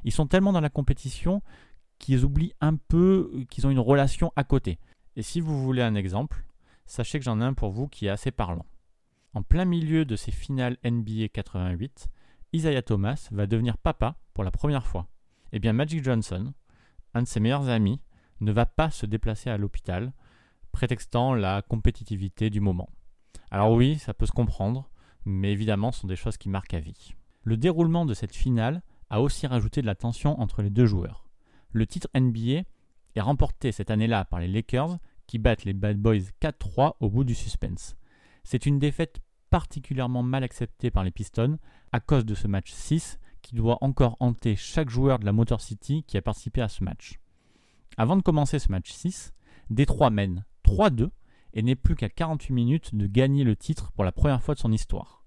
Ils 0.04 0.12
sont 0.12 0.26
tellement 0.26 0.52
dans 0.52 0.60
la 0.60 0.70
compétition 0.70 1.42
qu'ils 2.02 2.24
oublient 2.24 2.52
un 2.60 2.74
peu 2.74 3.30
qu'ils 3.48 3.66
ont 3.66 3.70
une 3.70 3.78
relation 3.78 4.32
à 4.36 4.44
côté. 4.44 4.78
Et 5.16 5.22
si 5.22 5.40
vous 5.40 5.62
voulez 5.62 5.82
un 5.82 5.94
exemple, 5.94 6.44
sachez 6.84 7.18
que 7.18 7.24
j'en 7.24 7.40
ai 7.40 7.44
un 7.44 7.54
pour 7.54 7.70
vous 7.70 7.86
qui 7.86 8.06
est 8.06 8.10
assez 8.10 8.32
parlant. 8.32 8.66
En 9.34 9.42
plein 9.42 9.64
milieu 9.64 10.04
de 10.04 10.16
ces 10.16 10.32
finales 10.32 10.76
NBA 10.84 11.28
88, 11.28 12.08
Isaiah 12.52 12.82
Thomas 12.82 13.28
va 13.30 13.46
devenir 13.46 13.78
papa 13.78 14.16
pour 14.34 14.42
la 14.42 14.50
première 14.50 14.86
fois. 14.86 15.06
Eh 15.52 15.60
bien 15.60 15.72
Magic 15.72 16.02
Johnson, 16.02 16.52
un 17.14 17.22
de 17.22 17.28
ses 17.28 17.40
meilleurs 17.40 17.68
amis, 17.68 18.00
ne 18.40 18.52
va 18.52 18.66
pas 18.66 18.90
se 18.90 19.06
déplacer 19.06 19.48
à 19.48 19.56
l'hôpital, 19.56 20.12
prétextant 20.72 21.34
la 21.34 21.62
compétitivité 21.62 22.50
du 22.50 22.60
moment. 22.60 22.90
Alors 23.52 23.72
oui, 23.72 23.98
ça 23.98 24.12
peut 24.12 24.26
se 24.26 24.32
comprendre, 24.32 24.90
mais 25.24 25.52
évidemment 25.52 25.92
ce 25.92 26.00
sont 26.00 26.08
des 26.08 26.16
choses 26.16 26.36
qui 26.36 26.48
marquent 26.48 26.74
à 26.74 26.80
vie. 26.80 27.14
Le 27.44 27.56
déroulement 27.56 28.06
de 28.06 28.14
cette 28.14 28.34
finale 28.34 28.82
a 29.08 29.20
aussi 29.20 29.46
rajouté 29.46 29.82
de 29.82 29.86
la 29.86 29.94
tension 29.94 30.40
entre 30.40 30.62
les 30.62 30.70
deux 30.70 30.86
joueurs. 30.86 31.28
Le 31.72 31.86
titre 31.86 32.08
NBA 32.14 32.64
est 33.14 33.20
remporté 33.20 33.72
cette 33.72 33.90
année-là 33.90 34.24
par 34.24 34.40
les 34.40 34.48
Lakers 34.48 34.98
qui 35.26 35.38
battent 35.38 35.64
les 35.64 35.72
Bad 35.72 35.96
Boys 35.96 36.30
4-3 36.42 36.94
au 37.00 37.08
bout 37.08 37.24
du 37.24 37.34
suspense. 37.34 37.96
C'est 38.44 38.66
une 38.66 38.78
défaite 38.78 39.20
particulièrement 39.50 40.22
mal 40.22 40.44
acceptée 40.44 40.90
par 40.90 41.04
les 41.04 41.10
Pistons 41.10 41.58
à 41.92 42.00
cause 42.00 42.26
de 42.26 42.34
ce 42.34 42.46
match 42.46 42.72
6 42.72 43.18
qui 43.40 43.54
doit 43.54 43.78
encore 43.80 44.16
hanter 44.20 44.56
chaque 44.56 44.90
joueur 44.90 45.18
de 45.18 45.24
la 45.24 45.32
Motor 45.32 45.60
City 45.60 46.04
qui 46.06 46.16
a 46.16 46.22
participé 46.22 46.60
à 46.60 46.68
ce 46.68 46.84
match. 46.84 47.18
Avant 47.96 48.16
de 48.16 48.22
commencer 48.22 48.58
ce 48.58 48.70
match 48.70 48.90
6, 48.90 49.32
Détroit 49.70 50.10
mène 50.10 50.44
3-2 50.64 51.08
et 51.54 51.62
n'est 51.62 51.76
plus 51.76 51.96
qu'à 51.96 52.08
48 52.08 52.52
minutes 52.52 52.94
de 52.94 53.06
gagner 53.06 53.44
le 53.44 53.56
titre 53.56 53.92
pour 53.92 54.04
la 54.04 54.12
première 54.12 54.42
fois 54.42 54.54
de 54.54 54.60
son 54.60 54.72
histoire. 54.72 55.24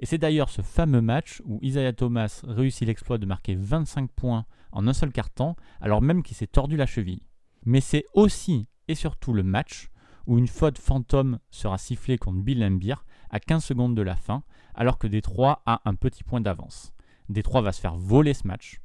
Et 0.00 0.06
c'est 0.06 0.18
d'ailleurs 0.18 0.50
ce 0.50 0.62
fameux 0.62 1.00
match 1.00 1.40
où 1.44 1.58
Isaiah 1.62 1.92
Thomas 1.92 2.42
réussit 2.46 2.86
l'exploit 2.86 3.18
de 3.18 3.26
marquer 3.26 3.54
25 3.54 4.10
points 4.10 4.44
en 4.74 4.86
un 4.86 4.92
seul 4.92 5.12
carton, 5.12 5.56
alors 5.80 6.02
même 6.02 6.22
qu'il 6.22 6.36
s'est 6.36 6.46
tordu 6.46 6.76
la 6.76 6.86
cheville. 6.86 7.22
Mais 7.64 7.80
c'est 7.80 8.04
aussi 8.12 8.68
et 8.88 8.94
surtout 8.94 9.32
le 9.32 9.42
match 9.42 9.88
où 10.26 10.38
une 10.38 10.48
faute 10.48 10.78
fantôme 10.78 11.38
sera 11.50 11.78
sifflée 11.78 12.18
contre 12.18 12.40
Bill 12.40 12.60
Lambier 12.60 12.96
à 13.30 13.40
15 13.40 13.64
secondes 13.64 13.94
de 13.94 14.02
la 14.02 14.16
fin, 14.16 14.42
alors 14.74 14.98
que 14.98 15.06
Détroit 15.06 15.62
a 15.66 15.80
un 15.84 15.94
petit 15.94 16.24
point 16.24 16.40
d'avance. 16.40 16.92
Détroit 17.28 17.62
va 17.62 17.72
se 17.72 17.80
faire 17.80 17.96
voler 17.96 18.34
ce 18.34 18.46
match 18.46 18.80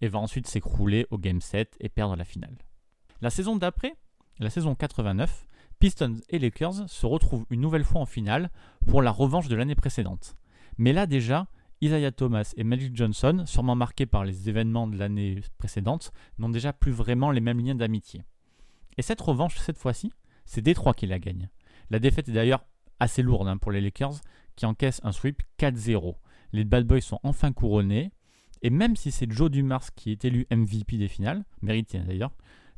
et 0.00 0.08
va 0.08 0.18
ensuite 0.18 0.46
s'écrouler 0.46 1.06
au 1.10 1.18
Game 1.18 1.40
7 1.40 1.76
et 1.80 1.88
perdre 1.88 2.16
la 2.16 2.24
finale. 2.24 2.56
La 3.20 3.30
saison 3.30 3.56
d'après, 3.56 3.96
la 4.38 4.50
saison 4.50 4.74
89, 4.74 5.46
Pistons 5.78 6.20
et 6.30 6.38
Lakers 6.38 6.88
se 6.88 7.06
retrouvent 7.06 7.46
une 7.50 7.60
nouvelle 7.60 7.84
fois 7.84 8.00
en 8.00 8.06
finale 8.06 8.50
pour 8.86 9.02
la 9.02 9.10
revanche 9.10 9.48
de 9.48 9.56
l'année 9.56 9.74
précédente. 9.74 10.36
Mais 10.78 10.92
là 10.92 11.06
déjà, 11.06 11.46
Isaiah 11.82 12.12
Thomas 12.12 12.54
et 12.56 12.64
Magic 12.64 12.96
Johnson, 12.96 13.44
sûrement 13.46 13.74
marqués 13.74 14.06
par 14.06 14.24
les 14.24 14.48
événements 14.48 14.86
de 14.86 14.96
l'année 14.96 15.40
précédente, 15.58 16.12
n'ont 16.38 16.48
déjà 16.48 16.72
plus 16.72 16.92
vraiment 16.92 17.30
les 17.30 17.40
mêmes 17.40 17.60
liens 17.60 17.74
d'amitié. 17.74 18.22
Et 18.96 19.02
cette 19.02 19.20
revanche, 19.20 19.58
cette 19.58 19.78
fois-ci, 19.78 20.12
c'est 20.46 20.62
Détroit 20.62 20.94
qui 20.94 21.06
la 21.06 21.18
gagne. 21.18 21.50
La 21.90 21.98
défaite 21.98 22.28
est 22.28 22.32
d'ailleurs 22.32 22.64
assez 22.98 23.22
lourde 23.22 23.48
hein, 23.48 23.58
pour 23.58 23.72
les 23.72 23.80
Lakers, 23.80 24.20
qui 24.56 24.64
encaissent 24.64 25.00
un 25.04 25.12
sweep 25.12 25.42
4-0. 25.58 26.16
Les 26.52 26.64
Bad 26.64 26.86
Boys 26.86 27.02
sont 27.02 27.20
enfin 27.22 27.52
couronnés, 27.52 28.10
et 28.62 28.70
même 28.70 28.96
si 28.96 29.10
c'est 29.10 29.30
Joe 29.30 29.50
Dumars 29.50 29.94
qui 29.94 30.12
est 30.12 30.24
élu 30.24 30.46
MVP 30.50 30.96
des 30.96 31.08
finales, 31.08 31.44
mérité 31.60 31.98
d'ailleurs, 31.98 32.32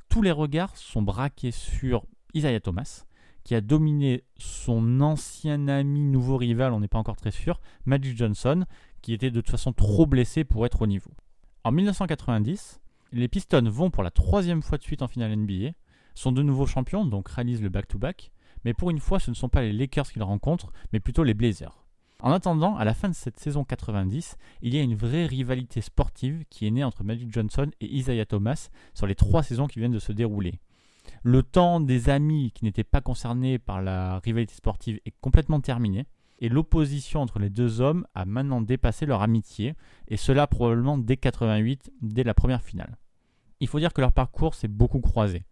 tous 0.08 0.22
les 0.22 0.32
regards 0.32 0.76
sont 0.76 1.02
braqués 1.02 1.52
sur 1.52 2.04
Isaiah 2.34 2.60
Thomas, 2.60 3.04
qui 3.44 3.54
a 3.54 3.60
dominé 3.60 4.24
son 4.36 5.00
ancien 5.00 5.68
ami, 5.68 6.00
nouveau 6.00 6.36
rival, 6.36 6.72
on 6.72 6.80
n'est 6.80 6.88
pas 6.88 6.98
encore 6.98 7.16
très 7.16 7.30
sûr, 7.30 7.60
Magic 7.86 8.16
Johnson, 8.16 8.66
qui 9.02 9.12
était 9.12 9.30
de 9.30 9.40
toute 9.40 9.50
façon 9.50 9.72
trop 9.72 10.06
blessé 10.06 10.44
pour 10.44 10.66
être 10.66 10.82
au 10.82 10.86
niveau. 10.86 11.10
En 11.64 11.72
1990, 11.72 12.80
les 13.12 13.28
Pistons 13.28 13.68
vont 13.68 13.90
pour 13.90 14.02
la 14.02 14.10
troisième 14.10 14.62
fois 14.62 14.78
de 14.78 14.82
suite 14.82 15.02
en 15.02 15.08
finale 15.08 15.36
NBA, 15.36 15.72
sont 16.14 16.32
de 16.32 16.42
nouveaux 16.42 16.66
champions, 16.66 17.04
donc 17.04 17.28
réalisent 17.28 17.62
le 17.62 17.68
back-to-back, 17.68 18.32
mais 18.64 18.74
pour 18.74 18.90
une 18.90 19.00
fois 19.00 19.20
ce 19.20 19.30
ne 19.30 19.36
sont 19.36 19.48
pas 19.48 19.62
les 19.62 19.72
Lakers 19.72 20.10
qu'il 20.10 20.22
rencontre, 20.22 20.72
mais 20.92 21.00
plutôt 21.00 21.24
les 21.24 21.34
Blazers. 21.34 21.84
En 22.20 22.32
attendant, 22.32 22.76
à 22.76 22.84
la 22.84 22.94
fin 22.94 23.08
de 23.08 23.14
cette 23.14 23.38
saison 23.38 23.62
90, 23.62 24.36
il 24.62 24.74
y 24.74 24.78
a 24.78 24.82
une 24.82 24.96
vraie 24.96 25.26
rivalité 25.26 25.80
sportive 25.80 26.44
qui 26.50 26.66
est 26.66 26.70
née 26.72 26.82
entre 26.82 27.04
Magic 27.04 27.32
Johnson 27.32 27.70
et 27.80 27.86
Isaiah 27.86 28.26
Thomas 28.26 28.70
sur 28.92 29.06
les 29.06 29.14
trois 29.14 29.44
saisons 29.44 29.68
qui 29.68 29.78
viennent 29.78 29.92
de 29.92 30.00
se 30.00 30.10
dérouler. 30.10 30.58
Le 31.22 31.44
temps 31.44 31.80
des 31.80 32.10
amis 32.10 32.50
qui 32.52 32.64
n'étaient 32.64 32.82
pas 32.82 33.00
concernés 33.00 33.60
par 33.60 33.82
la 33.82 34.18
rivalité 34.18 34.54
sportive 34.54 34.98
est 35.06 35.14
complètement 35.20 35.60
terminé, 35.60 36.06
et 36.38 36.48
l'opposition 36.48 37.20
entre 37.20 37.38
les 37.38 37.50
deux 37.50 37.80
hommes 37.80 38.06
a 38.14 38.24
maintenant 38.24 38.60
dépassé 38.60 39.06
leur 39.06 39.22
amitié, 39.22 39.74
et 40.08 40.16
cela 40.16 40.46
probablement 40.46 40.98
dès 40.98 41.16
88, 41.16 41.90
dès 42.02 42.24
la 42.24 42.34
première 42.34 42.62
finale. 42.62 42.96
Il 43.60 43.68
faut 43.68 43.80
dire 43.80 43.92
que 43.92 44.00
leur 44.00 44.12
parcours 44.12 44.54
s'est 44.54 44.68
beaucoup 44.68 45.00
croisé. 45.00 45.44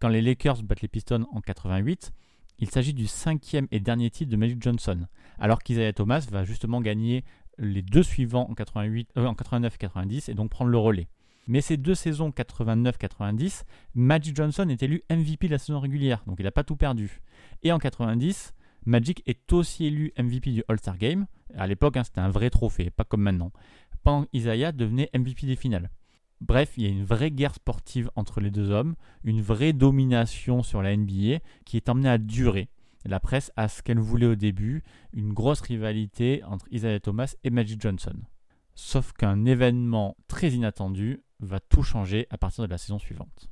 Quand 0.00 0.08
les 0.08 0.22
Lakers 0.22 0.62
battent 0.62 0.80
les 0.80 0.88
Pistons 0.88 1.26
en 1.30 1.40
88, 1.40 2.12
il 2.58 2.70
s'agit 2.70 2.94
du 2.94 3.06
cinquième 3.06 3.66
et 3.70 3.80
dernier 3.80 4.10
titre 4.10 4.30
de 4.30 4.36
Magic 4.36 4.62
Johnson, 4.62 5.06
alors 5.38 5.62
qu'Isaiah 5.62 5.92
Thomas 5.92 6.26
va 6.30 6.44
justement 6.44 6.80
gagner 6.80 7.24
les 7.58 7.82
deux 7.82 8.02
suivants 8.02 8.48
en, 8.48 8.54
88, 8.54 9.10
euh, 9.18 9.26
en 9.26 9.34
89 9.34 9.74
et 9.74 9.78
90 9.78 10.28
et 10.28 10.34
donc 10.34 10.50
prendre 10.50 10.70
le 10.70 10.78
relais. 10.78 11.08
Mais 11.46 11.60
ces 11.60 11.76
deux 11.76 11.94
saisons 11.94 12.30
89-90, 12.30 13.64
Magic 13.94 14.36
Johnson 14.36 14.68
est 14.68 14.82
élu 14.82 15.02
MVP 15.10 15.48
de 15.48 15.52
la 15.52 15.58
saison 15.58 15.80
régulière, 15.80 16.22
donc 16.26 16.36
il 16.38 16.44
n'a 16.44 16.50
pas 16.50 16.64
tout 16.64 16.76
perdu. 16.76 17.20
Et 17.62 17.72
en 17.72 17.78
90, 17.78 18.54
Magic 18.86 19.22
est 19.26 19.52
aussi 19.52 19.86
élu 19.86 20.12
MVP 20.18 20.52
du 20.52 20.64
All-Star 20.68 20.96
Game. 20.96 21.26
À 21.54 21.66
l'époque, 21.66 21.96
hein, 21.96 22.04
c'était 22.04 22.20
un 22.20 22.30
vrai 22.30 22.50
trophée, 22.50 22.90
pas 22.90 23.04
comme 23.04 23.22
maintenant. 23.22 23.52
Pendant 24.02 24.26
Isaiah 24.32 24.72
devenait 24.72 25.10
MVP 25.14 25.46
des 25.46 25.56
finales. 25.56 25.90
Bref, 26.40 26.72
il 26.76 26.84
y 26.84 26.86
a 26.86 26.90
une 26.90 27.04
vraie 27.04 27.30
guerre 27.30 27.54
sportive 27.54 28.10
entre 28.16 28.40
les 28.40 28.50
deux 28.50 28.70
hommes, 28.70 28.94
une 29.24 29.42
vraie 29.42 29.74
domination 29.74 30.62
sur 30.62 30.80
la 30.80 30.96
NBA 30.96 31.40
qui 31.66 31.76
est 31.76 31.88
emmenée 31.90 32.08
à 32.08 32.16
durer. 32.16 32.70
La 33.04 33.20
presse 33.20 33.52
a 33.56 33.68
ce 33.68 33.82
qu'elle 33.82 33.98
voulait 33.98 34.26
au 34.26 34.34
début, 34.34 34.82
une 35.12 35.32
grosse 35.34 35.60
rivalité 35.60 36.42
entre 36.44 36.66
Isaiah 36.70 37.00
Thomas 37.00 37.34
et 37.44 37.50
Magic 37.50 37.80
Johnson. 37.80 38.14
Sauf 38.74 39.12
qu'un 39.12 39.44
événement 39.44 40.16
très 40.28 40.50
inattendu 40.50 41.22
va 41.40 41.60
tout 41.60 41.82
changer 41.82 42.26
à 42.30 42.38
partir 42.38 42.64
de 42.64 42.70
la 42.70 42.78
saison 42.78 42.98
suivante. 42.98 43.50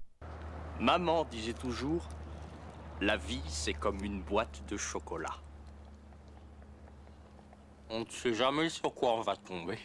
Maman 0.81 1.27
disait 1.31 1.55
toujours, 1.55 2.09
la 3.01 3.17
vie 3.17 3.43
c'est 3.47 3.75
comme 3.75 4.03
une 4.03 4.23
boîte 4.23 4.65
de 4.69 4.77
chocolat. 4.77 5.37
On 7.91 8.01
ne 8.01 8.09
sait 8.09 8.35
jamais 8.35 8.69
sur 8.69 8.95
quoi 8.95 9.15
on 9.15 9.23
va 9.23 9.37
tomber. 9.37 9.79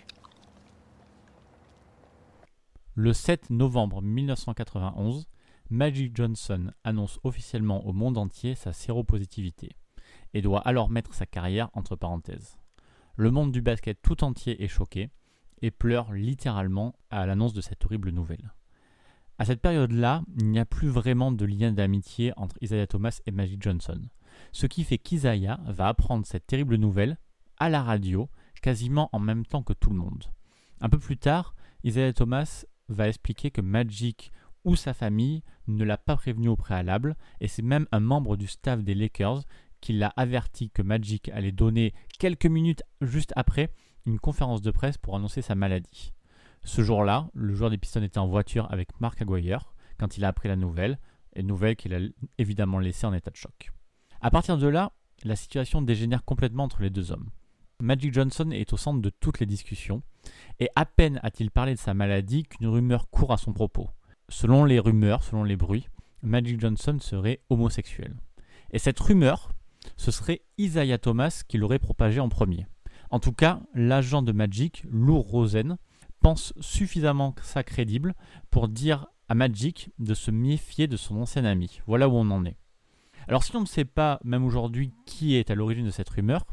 Le 2.95 3.13
7 3.13 3.49
novembre 3.49 4.01
1991, 4.01 5.27
Magic 5.69 6.15
Johnson 6.15 6.71
annonce 6.83 7.19
officiellement 7.23 7.85
au 7.85 7.93
monde 7.93 8.17
entier 8.17 8.55
sa 8.55 8.73
séropositivité 8.73 9.75
et 10.33 10.41
doit 10.41 10.61
alors 10.61 10.89
mettre 10.89 11.13
sa 11.13 11.25
carrière 11.25 11.69
entre 11.73 11.95
parenthèses. 11.95 12.57
Le 13.15 13.31
monde 13.31 13.51
du 13.51 13.61
basket 13.61 14.01
tout 14.01 14.23
entier 14.23 14.63
est 14.63 14.67
choqué 14.67 15.09
et 15.61 15.71
pleure 15.71 16.11
littéralement 16.13 16.95
à 17.09 17.25
l'annonce 17.25 17.53
de 17.53 17.61
cette 17.61 17.85
horrible 17.85 18.09
nouvelle. 18.09 18.53
À 19.39 19.45
cette 19.45 19.61
période-là, 19.61 20.23
il 20.39 20.51
n'y 20.51 20.59
a 20.59 20.65
plus 20.65 20.87
vraiment 20.87 21.31
de 21.31 21.45
lien 21.45 21.71
d'amitié 21.71 22.33
entre 22.37 22.55
Isaiah 22.61 22.85
Thomas 22.85 23.19
et 23.25 23.31
Magic 23.31 23.61
Johnson, 23.61 23.99
ce 24.51 24.67
qui 24.67 24.83
fait 24.83 24.99
qu'Isaiah 24.99 25.59
va 25.65 25.87
apprendre 25.87 26.25
cette 26.25 26.45
terrible 26.45 26.75
nouvelle 26.75 27.17
à 27.57 27.69
la 27.69 27.81
radio 27.81 28.29
quasiment 28.61 29.09
en 29.11 29.19
même 29.19 29.45
temps 29.45 29.63
que 29.63 29.73
tout 29.73 29.89
le 29.89 29.97
monde. 29.97 30.25
Un 30.81 30.89
peu 30.89 30.99
plus 30.99 31.17
tard, 31.17 31.55
Isaiah 31.83 32.13
Thomas 32.13 32.65
va 32.89 33.07
expliquer 33.07 33.49
que 33.51 33.61
Magic 33.61 34.31
ou 34.65 34.75
sa 34.75 34.93
famille 34.93 35.43
ne 35.67 35.83
l'a 35.83 35.97
pas 35.97 36.15
prévenu 36.15 36.47
au 36.47 36.55
préalable, 36.55 37.17
et 37.41 37.47
c'est 37.47 37.63
même 37.63 37.87
un 37.91 37.99
membre 37.99 38.37
du 38.37 38.47
staff 38.47 38.83
des 38.83 38.95
Lakers 38.95 39.43
qui 39.81 39.93
l'a 39.93 40.13
averti 40.15 40.69
que 40.69 40.81
Magic 40.81 41.27
allait 41.29 41.51
donner 41.51 41.93
quelques 42.19 42.45
minutes 42.45 42.83
juste 43.01 43.33
après 43.35 43.73
une 44.05 44.19
conférence 44.19 44.61
de 44.61 44.71
presse 44.71 44.97
pour 44.97 45.15
annoncer 45.15 45.41
sa 45.41 45.55
maladie. 45.55 46.13
Ce 46.63 46.81
jour-là, 46.81 47.27
le 47.33 47.53
joueur 47.53 47.69
des 47.69 47.77
Pistons 47.77 48.03
était 48.03 48.17
en 48.17 48.27
voiture 48.27 48.71
avec 48.71 48.99
Mark 49.01 49.21
Aguirre 49.21 49.73
quand 49.97 50.17
il 50.17 50.25
a 50.25 50.29
appris 50.29 50.49
la 50.49 50.55
nouvelle, 50.55 50.97
et 51.35 51.43
nouvelle 51.43 51.75
qu'il 51.75 51.93
a 51.93 51.99
évidemment 52.37 52.79
laissée 52.79 53.05
en 53.05 53.13
état 53.13 53.31
de 53.31 53.35
choc. 53.35 53.71
À 54.21 54.31
partir 54.31 54.57
de 54.57 54.67
là, 54.67 54.91
la 55.23 55.35
situation 55.35 55.81
dégénère 55.81 56.23
complètement 56.23 56.63
entre 56.63 56.81
les 56.81 56.89
deux 56.89 57.11
hommes. 57.11 57.29
Magic 57.79 58.13
Johnson 58.13 58.51
est 58.51 58.71
au 58.71 58.77
centre 58.77 59.01
de 59.01 59.09
toutes 59.09 59.39
les 59.39 59.45
discussions, 59.45 60.03
et 60.59 60.69
à 60.75 60.85
peine 60.85 61.19
a-t-il 61.23 61.51
parlé 61.51 61.73
de 61.73 61.79
sa 61.79 61.93
maladie 61.93 62.43
qu'une 62.43 62.67
rumeur 62.67 63.09
court 63.09 63.33
à 63.33 63.37
son 63.37 63.51
propos. 63.51 63.89
Selon 64.29 64.63
les 64.63 64.79
rumeurs, 64.79 65.23
selon 65.23 65.43
les 65.43 65.57
bruits, 65.57 65.89
Magic 66.21 66.59
Johnson 66.59 66.97
serait 67.01 67.41
homosexuel. 67.49 68.15
Et 68.71 68.79
cette 68.79 68.99
rumeur, 68.99 69.51
ce 69.97 70.11
serait 70.11 70.41
Isaiah 70.57 70.97
Thomas 70.97 71.43
qui 71.47 71.57
l'aurait 71.57 71.79
propagée 71.79 72.21
en 72.21 72.29
premier. 72.29 72.65
En 73.09 73.19
tout 73.19 73.33
cas, 73.33 73.59
l'agent 73.73 74.21
de 74.21 74.31
Magic, 74.31 74.85
Lou 74.89 75.19
Rosen, 75.19 75.77
pense 76.23 76.53
suffisamment 76.61 77.35
ça 77.43 77.63
crédible 77.63 78.15
pour 78.49 78.69
dire 78.69 79.07
à 79.27 79.35
Magic 79.35 79.91
de 79.99 80.13
se 80.13 80.31
méfier 80.31 80.87
de 80.87 80.95
son 80.95 81.17
ancien 81.17 81.43
ami. 81.43 81.81
Voilà 81.85 82.07
où 82.07 82.13
on 82.13 82.31
en 82.31 82.45
est. 82.45 82.57
Alors 83.27 83.43
si 83.43 83.53
on 83.57 83.61
ne 83.61 83.65
sait 83.65 83.83
pas, 83.83 84.21
même 84.23 84.45
aujourd'hui, 84.45 84.93
qui 85.05 85.35
est 85.35 85.51
à 85.51 85.55
l'origine 85.55 85.85
de 85.85 85.91
cette 85.91 86.09
rumeur, 86.09 86.45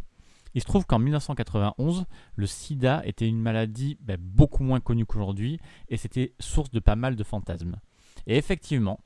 il 0.54 0.60
se 0.60 0.66
trouve 0.66 0.86
qu'en 0.86 0.98
1991, 0.98 2.06
le 2.34 2.46
sida 2.46 3.00
était 3.04 3.28
une 3.28 3.40
maladie 3.40 3.96
ben, 4.00 4.18
beaucoup 4.20 4.64
moins 4.64 4.80
connue 4.80 5.06
qu'aujourd'hui 5.06 5.60
et 5.88 5.96
c'était 5.96 6.34
source 6.40 6.72
de 6.72 6.80
pas 6.80 6.96
mal 6.96 7.14
de 7.14 7.22
fantasmes. 7.22 7.76
Et 8.26 8.36
effectivement, 8.36 8.98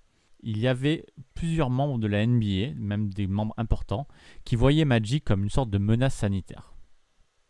il 0.42 0.58
y 0.58 0.66
avait 0.66 1.04
plusieurs 1.34 1.68
membres 1.68 1.98
de 1.98 2.06
la 2.06 2.26
NBA, 2.26 2.74
même 2.76 3.12
des 3.12 3.26
membres 3.26 3.54
importants, 3.58 4.08
qui 4.44 4.56
voyaient 4.56 4.86
Magic 4.86 5.24
comme 5.24 5.44
une 5.44 5.50
sorte 5.50 5.68
de 5.68 5.78
menace 5.78 6.14
sanitaire. 6.14 6.72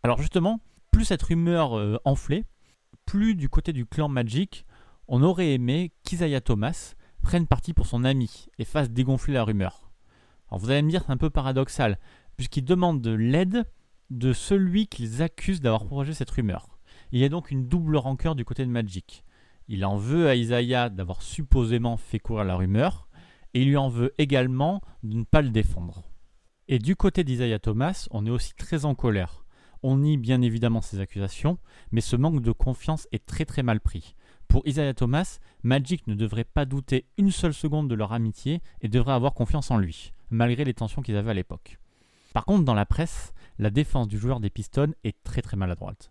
Alors 0.02 0.20
justement, 0.20 0.58
plus 0.90 1.04
cette 1.04 1.22
rumeur 1.22 1.78
euh, 1.78 1.96
enflait, 2.04 2.44
plus 3.06 3.34
du 3.34 3.48
côté 3.48 3.72
du 3.72 3.86
clan 3.86 4.08
Magic, 4.08 4.64
on 5.08 5.22
aurait 5.22 5.52
aimé 5.52 5.92
qu'Isaiah 6.02 6.40
Thomas 6.40 6.94
prenne 7.22 7.46
parti 7.46 7.72
pour 7.72 7.86
son 7.86 8.04
ami 8.04 8.46
et 8.58 8.64
fasse 8.64 8.90
dégonfler 8.90 9.34
la 9.34 9.44
rumeur. 9.44 9.90
Alors 10.48 10.60
vous 10.60 10.70
allez 10.70 10.82
me 10.82 10.90
dire, 10.90 11.02
c'est 11.04 11.12
un 11.12 11.16
peu 11.16 11.30
paradoxal, 11.30 11.98
puisqu'il 12.36 12.64
demande 12.64 13.00
de 13.00 13.10
l'aide 13.10 13.64
de 14.10 14.32
celui 14.32 14.86
qu'ils 14.86 15.22
accusent 15.22 15.60
d'avoir 15.60 15.86
propagé 15.86 16.12
cette 16.12 16.30
rumeur. 16.30 16.78
Il 17.12 17.20
y 17.20 17.24
a 17.24 17.28
donc 17.28 17.50
une 17.50 17.66
double 17.66 17.96
rancœur 17.96 18.34
du 18.34 18.44
côté 18.44 18.64
de 18.64 18.70
Magic. 18.70 19.24
Il 19.68 19.84
en 19.84 19.96
veut 19.96 20.28
à 20.28 20.34
Isaiah 20.34 20.90
d'avoir 20.90 21.22
supposément 21.22 21.96
fait 21.96 22.18
courir 22.18 22.44
la 22.44 22.56
rumeur, 22.56 23.08
et 23.54 23.62
il 23.62 23.68
lui 23.68 23.76
en 23.76 23.88
veut 23.88 24.12
également 24.18 24.82
de 25.02 25.16
ne 25.16 25.24
pas 25.24 25.42
le 25.42 25.50
défendre. 25.50 26.02
Et 26.68 26.78
du 26.78 26.96
côté 26.96 27.24
d'Isaiah 27.24 27.58
Thomas, 27.58 28.06
on 28.10 28.26
est 28.26 28.30
aussi 28.30 28.54
très 28.54 28.84
en 28.84 28.94
colère. 28.94 29.43
On 29.86 29.98
nie 29.98 30.16
bien 30.16 30.40
évidemment 30.40 30.80
ces 30.80 30.98
accusations, 31.00 31.58
mais 31.92 32.00
ce 32.00 32.16
manque 32.16 32.40
de 32.40 32.52
confiance 32.52 33.06
est 33.12 33.26
très 33.26 33.44
très 33.44 33.62
mal 33.62 33.80
pris. 33.80 34.16
Pour 34.48 34.66
Isaiah 34.66 34.94
Thomas, 34.94 35.40
Magic 35.62 36.06
ne 36.06 36.14
devrait 36.14 36.44
pas 36.44 36.64
douter 36.64 37.04
une 37.18 37.30
seule 37.30 37.52
seconde 37.52 37.90
de 37.90 37.94
leur 37.94 38.14
amitié 38.14 38.62
et 38.80 38.88
devrait 38.88 39.12
avoir 39.12 39.34
confiance 39.34 39.70
en 39.70 39.76
lui, 39.76 40.14
malgré 40.30 40.64
les 40.64 40.72
tensions 40.72 41.02
qu'ils 41.02 41.18
avaient 41.18 41.32
à 41.32 41.34
l'époque. 41.34 41.78
Par 42.32 42.46
contre, 42.46 42.64
dans 42.64 42.72
la 42.72 42.86
presse, 42.86 43.34
la 43.58 43.68
défense 43.68 44.08
du 44.08 44.16
joueur 44.16 44.40
des 44.40 44.48
Pistons 44.48 44.94
est 45.04 45.22
très 45.22 45.42
très 45.42 45.58
maladroite. 45.58 46.10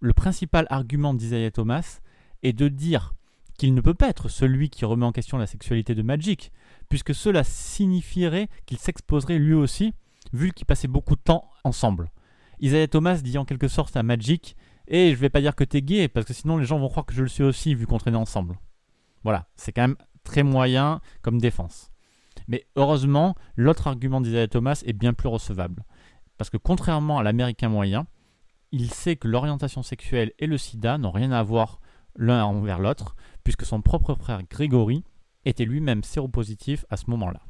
Le 0.00 0.12
principal 0.12 0.66
argument 0.68 1.14
d'Isaiah 1.14 1.52
Thomas 1.52 2.00
est 2.42 2.52
de 2.52 2.66
dire 2.66 3.14
qu'il 3.56 3.74
ne 3.74 3.80
peut 3.80 3.94
pas 3.94 4.08
être 4.08 4.28
celui 4.28 4.70
qui 4.70 4.84
remet 4.84 5.06
en 5.06 5.12
question 5.12 5.38
la 5.38 5.46
sexualité 5.46 5.94
de 5.94 6.02
Magic, 6.02 6.50
puisque 6.88 7.14
cela 7.14 7.44
signifierait 7.44 8.48
qu'il 8.66 8.78
s'exposerait 8.78 9.38
lui 9.38 9.54
aussi, 9.54 9.94
vu 10.32 10.50
qu'ils 10.50 10.66
passaient 10.66 10.88
beaucoup 10.88 11.14
de 11.14 11.22
temps 11.22 11.48
ensemble. 11.62 12.10
Isaiah 12.60 12.88
Thomas 12.88 13.16
dit 13.16 13.38
en 13.38 13.44
quelque 13.44 13.68
sorte 13.68 13.96
à 13.96 14.02
Magic 14.02 14.56
Et 14.86 15.10
je 15.10 15.16
vais 15.16 15.30
pas 15.30 15.40
dire 15.40 15.54
que 15.54 15.64
t'es 15.64 15.82
gay, 15.82 16.08
parce 16.08 16.26
que 16.26 16.34
sinon 16.34 16.56
les 16.56 16.64
gens 16.64 16.78
vont 16.78 16.88
croire 16.88 17.06
que 17.06 17.14
je 17.14 17.22
le 17.22 17.28
suis 17.28 17.42
aussi, 17.42 17.74
vu 17.74 17.86
qu'on 17.86 17.98
traînait 17.98 18.16
ensemble. 18.16 18.58
Voilà, 19.22 19.48
c'est 19.56 19.72
quand 19.72 19.82
même 19.82 19.96
très 20.22 20.42
moyen 20.42 21.00
comme 21.22 21.40
défense. 21.40 21.90
Mais 22.48 22.66
heureusement, 22.76 23.34
l'autre 23.56 23.86
argument 23.86 24.20
d'Isaiah 24.20 24.48
Thomas 24.48 24.82
est 24.84 24.92
bien 24.92 25.14
plus 25.14 25.28
recevable. 25.28 25.84
Parce 26.36 26.50
que 26.50 26.56
contrairement 26.56 27.18
à 27.18 27.22
l'américain 27.22 27.68
moyen, 27.68 28.06
il 28.72 28.90
sait 28.90 29.16
que 29.16 29.28
l'orientation 29.28 29.82
sexuelle 29.82 30.32
et 30.38 30.46
le 30.46 30.58
sida 30.58 30.98
n'ont 30.98 31.12
rien 31.12 31.30
à 31.32 31.42
voir 31.42 31.80
l'un 32.16 32.44
envers 32.44 32.80
l'autre, 32.80 33.14
puisque 33.44 33.64
son 33.64 33.80
propre 33.80 34.14
frère 34.14 34.42
Grégory 34.48 35.04
était 35.44 35.64
lui-même 35.64 36.02
séropositif 36.02 36.84
à 36.90 36.96
ce 36.96 37.08
moment-là. 37.10 37.40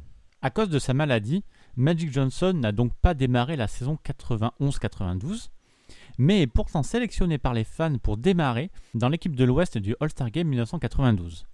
À 0.43 0.51
cause 0.51 0.69
de 0.69 0.79
sa 0.79 0.93
maladie, 0.93 1.45
Magic 1.77 2.13
Johnson 2.13 2.53
n'a 2.55 2.71
donc 2.71 2.95
pas 2.95 3.15
démarré 3.15 3.57
la 3.57 3.67
saison 3.67 3.99
91-92, 4.07 5.51
mais 6.19 6.43
est 6.43 6.47
pourtant 6.47 6.85
sélectionné 6.85 7.37
par 7.37 7.53
les 7.53 7.65
fans 7.65 7.99
pour 7.99 8.17
démarrer 8.17 8.71
dans 8.95 9.09
l'équipe 9.09 9.35
de 9.35 9.43
l'Ouest 9.43 9.79
du 9.79 9.97
All-Star 9.99 10.31
Game 10.31 10.47
1992. 10.47 11.49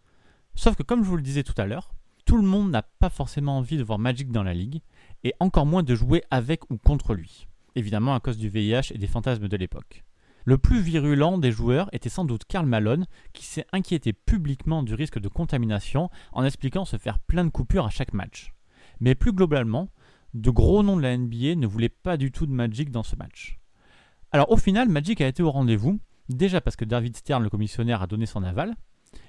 Sauf 0.55 0.77
que 0.77 0.83
comme 0.83 1.03
je 1.03 1.09
vous 1.09 1.17
le 1.17 1.23
disais 1.23 1.43
tout 1.43 1.55
à 1.57 1.65
l'heure, 1.65 1.95
tout 2.27 2.37
le 2.37 2.47
monde 2.47 2.71
n'a 2.71 2.83
pas 2.83 3.09
forcément 3.09 3.57
envie 3.57 3.79
de 3.79 3.83
voir 3.83 3.99
Magic 3.99 4.31
dans 4.31 4.43
la 4.43 4.53
ligue, 4.53 4.83
et 5.25 5.33
encore 5.41 5.65
moins 5.65 5.83
de 5.83 5.95
jouer 5.95 6.23
avec 6.31 6.71
ou 6.71 6.77
contre 6.77 7.15
lui, 7.15 7.49
évidemment 7.75 8.15
à 8.15 8.21
cause 8.21 8.37
du 8.37 8.51
VIH 8.51 8.93
et 8.95 8.99
des 8.99 9.07
fantasmes 9.07 9.49
de 9.49 9.57
l'époque. 9.57 10.05
Le 10.45 10.59
plus 10.59 10.83
virulent 10.83 11.39
des 11.39 11.51
joueurs 11.53 11.89
était 11.93 12.11
sans 12.11 12.27
doute 12.27 12.45
Karl 12.45 12.67
Malone, 12.67 13.07
qui 13.33 13.47
s'est 13.47 13.67
inquiété 13.73 14.13
publiquement 14.13 14.83
du 14.83 14.95
risque 14.95 15.19
de 15.19 15.29
contamination 15.29 16.11
en 16.33 16.45
expliquant 16.45 16.85
se 16.85 16.99
faire 16.99 17.19
plein 17.19 17.45
de 17.47 17.51
coupures 17.51 17.87
à 17.87 17.91
chaque 17.91 18.13
match. 18.13 18.53
Mais 19.01 19.15
plus 19.15 19.33
globalement, 19.33 19.89
de 20.35 20.51
gros 20.51 20.83
noms 20.83 20.97
de 20.97 21.03
la 21.03 21.17
NBA 21.17 21.57
ne 21.57 21.67
voulaient 21.67 21.89
pas 21.89 22.17
du 22.17 22.31
tout 22.31 22.47
de 22.47 22.53
Magic 22.53 22.91
dans 22.91 23.03
ce 23.03 23.17
match. 23.17 23.59
Alors 24.33 24.51
au 24.51 24.57
final, 24.57 24.89
Magic 24.89 25.21
a 25.21 25.29
été 25.29 25.43
au 25.43 25.51
rendez-vous, 25.51 26.01
déjà 26.29 26.61
parce 26.61 26.77
que 26.77 26.85
David 26.85 27.17
Stern, 27.17 27.43
le 27.43 27.51
commissionnaire, 27.51 28.03
a 28.03 28.07
donné 28.07 28.27
son 28.27 28.43
aval, 28.43 28.77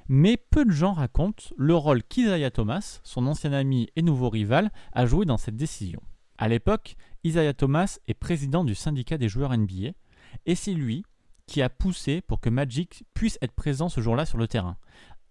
mais 0.08 0.38
peu 0.38 0.65
de 0.65 0.72
gens 0.72 0.93
racontent 0.93 1.43
le 1.58 1.75
rôle 1.75 2.03
qu'Isaiah 2.03 2.51
Thomas, 2.51 3.00
son 3.03 3.25
ancien 3.27 3.53
ami 3.53 3.89
et 3.96 4.01
nouveau 4.01 4.29
rival, 4.29 4.72
a 4.93 5.05
joué 5.05 5.25
dans 5.25 5.38
cette 5.38 5.55
décision. 5.55 6.01
À 6.38 6.48
l'époque, 6.48 6.96
Isaiah 7.24 7.53
Thomas 7.53 8.00
est 8.08 8.13
président 8.13 8.63
du 8.63 8.75
syndicat 8.75 9.17
des 9.17 9.29
joueurs 9.29 9.55
NBA, 9.58 9.91
et 10.46 10.55
c'est 10.55 10.74
lui 10.74 11.03
qui 11.48 11.62
a 11.62 11.70
poussé 11.70 12.22
pour 12.22 12.39
que 12.39 12.50
Magic 12.50 13.03
puisse 13.13 13.38
être 13.41 13.51
présent 13.51 13.89
ce 13.89 14.01
jour-là 14.01 14.25
sur 14.25 14.38
le 14.38 14.48
terrain. 14.48 14.77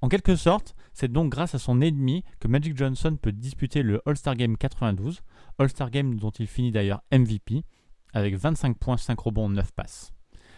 En 0.03 0.09
quelque 0.09 0.35
sorte, 0.35 0.75
c'est 0.95 1.13
donc 1.13 1.31
grâce 1.31 1.55
à 1.55 1.59
son 1.59 1.83
ennemi 1.83 2.25
que 2.39 2.49
Magic 2.49 2.77
Johnson 2.77 3.19
peut 3.21 3.33
disputer 3.33 3.83
le 3.83 4.01
All-Star 4.07 4.35
Game 4.35 4.57
92, 4.57 5.21
All-Star 5.59 5.91
Game 5.91 6.19
dont 6.19 6.31
il 6.31 6.47
finit 6.47 6.73
d'ailleurs 6.73 7.03
MVP, 7.13 7.65
avec 8.15 8.35
25 8.35 8.79
points, 8.79 8.97
5 8.97 9.21
rebonds, 9.21 9.51
9 9.51 9.73
passes. 9.73 10.13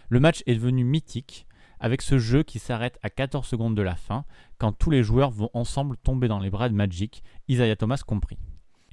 Le 0.07 0.21
match 0.21 0.43
est 0.45 0.55
devenu 0.55 0.85
mythique, 0.85 1.45
avec 1.81 2.01
ce 2.01 2.19
jeu 2.19 2.43
qui 2.43 2.57
s'arrête 2.59 2.97
à 3.03 3.09
14 3.09 3.45
secondes 3.45 3.75
de 3.75 3.81
la 3.81 3.95
fin, 3.95 4.23
quand 4.59 4.71
tous 4.71 4.89
les 4.89 5.03
joueurs 5.03 5.31
vont 5.31 5.49
ensemble 5.53 5.97
tomber 5.97 6.29
dans 6.29 6.39
les 6.39 6.49
bras 6.49 6.69
de 6.69 6.73
Magic, 6.73 7.21
Isaiah 7.49 7.75
Thomas 7.75 8.01
compris. 8.05 8.37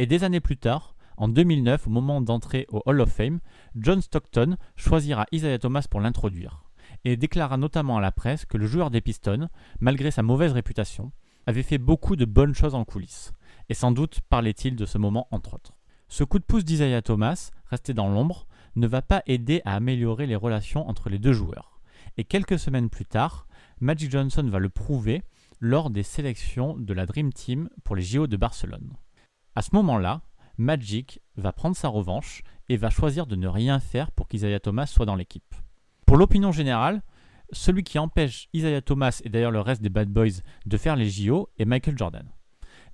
Et 0.01 0.07
des 0.07 0.25
années 0.25 0.41
plus 0.41 0.57
tard, 0.57 0.97
en 1.17 1.29
2009, 1.29 1.87
au 1.87 1.91
moment 1.91 2.21
d'entrer 2.21 2.67
au 2.71 2.83
Hall 2.87 3.01
of 3.01 3.13
Fame, 3.13 3.39
John 3.77 4.01
Stockton 4.01 4.57
choisira 4.75 5.27
Isaiah 5.31 5.61
Thomas 5.61 5.87
pour 5.89 6.01
l'introduire, 6.01 6.65
et 7.05 7.17
déclara 7.17 7.57
notamment 7.57 7.99
à 7.99 8.01
la 8.01 8.13
presse 8.13 8.45
que 8.45 8.59
le 8.59 8.67
joueur 8.67 8.91
des 8.91 9.01
Pistons, 9.01 9.49
malgré 9.81 10.11
sa 10.11 10.23
mauvaise 10.23 10.53
réputation, 10.53 11.13
avait 11.47 11.63
fait 11.63 11.79
beaucoup 11.79 12.17
de 12.17 12.25
bonnes 12.25 12.55
choses 12.55 12.75
en 12.75 12.85
coulisses, 12.85 13.33
et 13.69 13.75
sans 13.75 13.93
doute 13.93 14.21
parlait-il 14.29 14.77
de 14.77 14.87
ce 14.87 14.99
moment 14.99 15.29
entre 15.31 15.55
autres. 15.55 15.77
Ce 16.09 16.25
coup 16.25 16.39
de 16.39 16.45
pouce 16.45 16.65
d'Isaiah 16.65 17.03
Thomas, 17.03 17.51
resté 17.67 17.95
dans 17.95 18.09
l'ombre, 18.09 18.47
ne 18.77 18.87
va 18.87 19.03
pas 19.03 19.23
aider 19.27 19.63
à 19.65 19.77
améliorer 19.77 20.27
les 20.27 20.37
relations 20.37 20.89
entre 20.89 21.09
les 21.09 21.19
deux 21.19 21.33
joueurs. 21.33 21.81
Et 22.17 22.25
quelques 22.25 22.59
semaines 22.59 22.91
plus 22.91 23.07
tard, 23.07 23.47
Magic 23.81 24.11
Johnson 24.11 24.47
va 24.49 24.59
le 24.59 24.69
prouver 24.69 25.23
lors 25.61 25.91
des 25.91 26.03
sélections 26.03 26.77
de 26.77 26.93
la 26.93 27.07
Dream 27.07 27.33
Team 27.33 27.69
pour 27.85 27.97
les 27.97 28.03
JO 28.03 28.27
de 28.27 28.37
Barcelone. 28.37 28.97
À 29.55 29.63
ce 29.63 29.71
moment-là, 29.75 30.23
Magic 30.59 31.21
va 31.37 31.53
prendre 31.53 31.77
sa 31.77 31.89
revanche 31.89 32.43
et 32.69 32.77
va 32.77 32.91
choisir 32.91 33.27
de 33.27 33.37
ne 33.37 33.49
rien 33.49 33.81
faire 33.81 34.11
pour 34.11 34.29
qu'Isaiah 34.29 34.61
Thomas 34.61 34.87
soit 34.87 35.07
dans 35.07 35.17
l'équipe. 35.17 35.55
Pour 36.11 36.19
l'opinion 36.19 36.51
générale, 36.51 37.03
celui 37.53 37.85
qui 37.85 37.97
empêche 37.97 38.49
Isaiah 38.53 38.83
Thomas 38.83 39.21
et 39.25 39.29
d'ailleurs 39.29 39.53
le 39.53 39.61
reste 39.61 39.81
des 39.81 39.91
Bad 39.91 40.09
Boys 40.09 40.43
de 40.67 40.77
faire 40.77 40.97
les 40.97 41.09
JO 41.09 41.49
est 41.57 41.65
Michael 41.65 41.97
Jordan. 41.97 42.29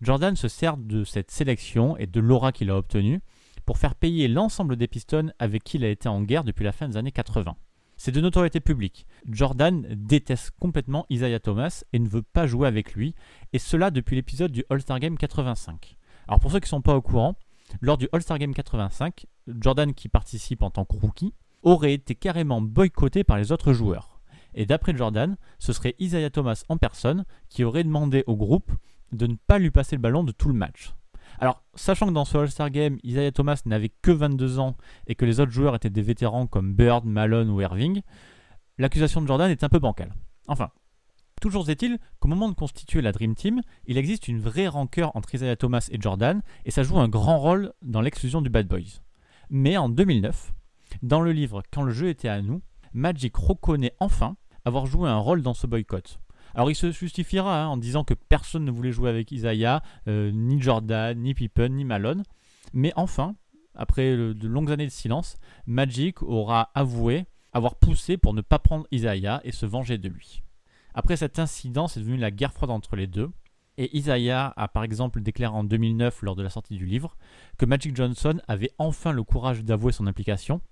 Jordan 0.03 0.37
se 0.37 0.49
sert 0.49 0.77
de 0.77 1.03
cette 1.03 1.31
sélection 1.31 1.97
et 1.97 2.07
de 2.07 2.21
l'aura 2.21 2.53
qu'il 2.53 2.69
a 2.69 2.77
obtenue 2.77 3.23
pour 3.65 3.79
faire 3.79 3.95
payer 3.95 4.29
l'ensemble 4.29 4.77
des 4.77 4.87
Pistons 4.87 5.33
avec 5.39 5.65
qui 5.65 5.79
il 5.79 5.85
a 5.87 5.89
été 5.89 6.11
en 6.11 6.21
guerre 6.21 6.45
depuis 6.45 6.63
la 6.63 6.73
fin 6.73 6.91
des 6.91 6.99
années 6.99 7.11
80. 7.11 7.57
C'est 7.97 8.13
de 8.13 8.21
notoriété 8.21 8.61
publique. 8.61 9.07
Jordan 9.27 9.87
déteste 9.93 10.51
complètement 10.61 11.07
Isaiah 11.09 11.41
Thomas 11.41 11.85
et 11.95 11.99
ne 11.99 12.09
veut 12.11 12.21
pas 12.21 12.47
jouer 12.47 12.69
avec 12.69 12.93
lui, 12.93 13.15
et 13.55 13.59
cela 13.59 13.91
depuis 13.91 14.17
l'épisode 14.17 14.53
du 14.53 14.63
All-Star 14.69 15.01
Game 15.01 15.17
85. 15.17 15.97
Alors 16.29 16.39
pour 16.39 16.53
ceux 16.53 16.61
qui 16.61 16.67
ne 16.67 16.69
sont 16.69 16.83
pas 16.83 16.95
au 16.95 17.01
courant, 17.01 17.35
lors 17.81 17.97
du 17.97 18.11
All-Star 18.13 18.39
Game 18.39 18.53
85, 18.53 19.25
Jordan 19.59 19.95
qui 19.95 20.11
participe 20.11 20.61
en 20.61 20.69
tant 20.69 20.85
que 20.85 20.99
rookie 20.99 21.33
aurait 21.67 21.95
été 21.95 22.15
carrément 22.15 22.61
boycotté 22.63 23.25
par 23.25 23.37
les 23.37 23.51
autres 23.51 23.73
joueurs. 23.73 24.21
Et 24.55 24.67
d'après 24.67 24.97
Jordan, 24.97 25.37
ce 25.59 25.73
serait 25.73 25.97
Isaiah 25.99 26.31
Thomas 26.31 26.63
en 26.69 26.79
personne 26.79 27.25
qui 27.49 27.65
aurait 27.65 27.83
demandé 27.83 28.23
au 28.29 28.37
groupe 28.37 28.71
de 29.11 29.27
ne 29.27 29.35
pas 29.35 29.59
lui 29.59 29.73
passer 29.73 29.97
le 29.97 30.01
ballon 30.01 30.23
de 30.23 30.31
tout 30.31 30.49
le 30.49 30.55
match. 30.55 30.95
Alors, 31.41 31.65
sachant 31.75 32.07
que 32.07 32.13
dans 32.13 32.25
ce 32.25 32.39
All-Star 32.39 32.71
Game, 32.71 32.99
Isaiah 33.03 33.33
Thomas 33.33 33.61
n'avait 33.67 33.91
que 34.01 34.13
22 34.13 34.61
ans 34.61 34.77
et 35.09 35.17
que 35.17 35.25
les 35.25 35.41
autres 35.41 35.51
joueurs 35.51 35.75
étaient 35.75 35.91
des 35.91 36.03
vétérans 36.03 36.47
comme 36.47 36.73
Bird, 36.73 37.05
Malone 37.05 37.51
ou 37.51 37.61
Irving, 37.61 38.01
l'accusation 38.79 39.21
de 39.21 39.27
Jordan 39.27 39.51
est 39.51 39.65
un 39.65 39.69
peu 39.69 39.81
bancale. 39.81 40.15
Enfin, 40.47 40.71
toujours 41.43 41.69
est-il 41.69 41.99
qu'au 42.21 42.29
moment 42.29 42.49
de 42.49 42.55
constituer 42.55 43.03
la 43.03 43.11
Dream 43.11 43.35
Team, 43.35 43.61
il 43.87 43.99
existe 43.99 44.29
une 44.29 44.41
vraie 44.41 44.69
rancœur 44.69 45.15
entre 45.17 45.35
Isaiah 45.35 45.57
Thomas 45.57 45.89
et 45.91 46.01
Jordan 46.01 46.43
et 46.65 46.71
ça 46.71 46.85
joue 46.85 46.99
un 46.99 47.09
grand 47.09 47.39
rôle 47.39 47.73
dans 47.83 48.01
l'exclusion 48.01 48.41
du 48.41 48.51
Bad 48.51 48.69
Boys. 48.69 49.01
Mais 49.51 49.77
en 49.77 49.89
2009, 49.89 50.53
dans 51.03 51.21
le 51.21 51.33
livre 51.33 51.63
Quand 51.73 51.83
le 51.83 51.93
jeu 51.93 52.09
était 52.09 52.29
à 52.29 52.43
nous, 52.43 52.63
Magic 52.93 53.37
reconnaît 53.37 53.95
enfin 54.01 54.37
avoir 54.65 54.87
joué 54.87 55.09
un 55.09 55.19
rôle 55.19 55.43
dans 55.43 55.55
ce 55.55 55.67
boycott. 55.67 56.19
Alors 56.55 56.71
il 56.71 56.75
se 56.75 56.91
justifiera 56.91 57.65
hein, 57.65 57.69
en 57.69 57.77
disant 57.77 58.05
que 58.05 58.15
personne 58.15 58.65
ne 58.65 58.71
voulait 58.71 58.93
jouer 58.93 59.11
avec 59.11 59.31
Isaiah, 59.31 59.83
euh, 60.09 60.31
ni 60.33 60.61
Jordan, 60.61 61.19
ni 61.19 61.35
Pippen, 61.35 61.69
ni 61.69 61.85
Malone. 61.85 62.23
Mais 62.73 62.93
enfin, 62.97 63.37
après 63.75 64.17
de 64.17 64.49
longues 64.49 64.73
années 64.73 64.87
de 64.87 64.91
silence, 64.91 65.37
Magic 65.67 66.23
aura 66.23 66.71
avoué 66.75 67.27
avoir 67.53 67.77
poussé 67.77 68.17
pour 68.17 68.35
ne 68.35 68.41
pas 68.41 68.59
prendre 68.59 68.87
Isaiah 68.91 69.41
et 69.45 69.53
se 69.53 69.67
venger 69.67 69.99
de 69.99 70.09
lui. 70.09 70.43
Après 70.95 71.17
cet 71.17 71.39
incident, 71.39 71.89
c'est 71.89 72.01
devenu 72.01 72.17
la 72.17 72.31
guerre 72.31 72.53
froide 72.53 72.71
entre 72.71 72.97
les 72.97 73.07
deux. 73.07 73.31
Et 73.79 73.95
Isaiah 73.97 74.53
a 74.57 74.69
par 74.69 74.83
exemple 74.83 75.21
déclaré 75.21 75.55
en 75.55 75.65
2009 75.65 76.23
lors 76.23 76.37
de 76.37 76.43
la 76.43 76.49
sortie 76.49 76.77
du 76.77 76.87
livre 76.87 77.17
que 77.59 77.67
Magic 77.67 77.95
Johnson 77.95 78.41
avait 78.49 78.71
enfin 78.79 79.13
le 79.13 79.23
courage 79.23 79.63
d'avouer 79.63 79.93
son 79.93 80.07
implication, 80.07 80.63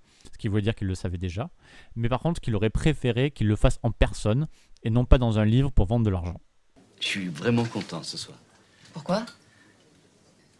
qui 0.44 0.48
voulait 0.48 0.60
dire 0.60 0.74
qu'il 0.74 0.88
le 0.88 0.94
savait 0.94 1.16
déjà, 1.16 1.48
mais 1.96 2.10
par 2.10 2.20
contre 2.20 2.38
qu'il 2.38 2.54
aurait 2.54 2.68
préféré 2.68 3.30
qu'il 3.30 3.46
le 3.46 3.56
fasse 3.56 3.78
en 3.82 3.90
personne 3.90 4.46
et 4.82 4.90
non 4.90 5.06
pas 5.06 5.16
dans 5.16 5.38
un 5.38 5.46
livre 5.46 5.70
pour 5.70 5.86
vendre 5.86 6.04
de 6.04 6.10
l'argent. 6.10 6.38
Je 7.00 7.06
suis 7.06 7.28
vraiment 7.28 7.64
content 7.64 8.02
ce 8.02 8.18
soir. 8.18 8.36
Pourquoi? 8.92 9.24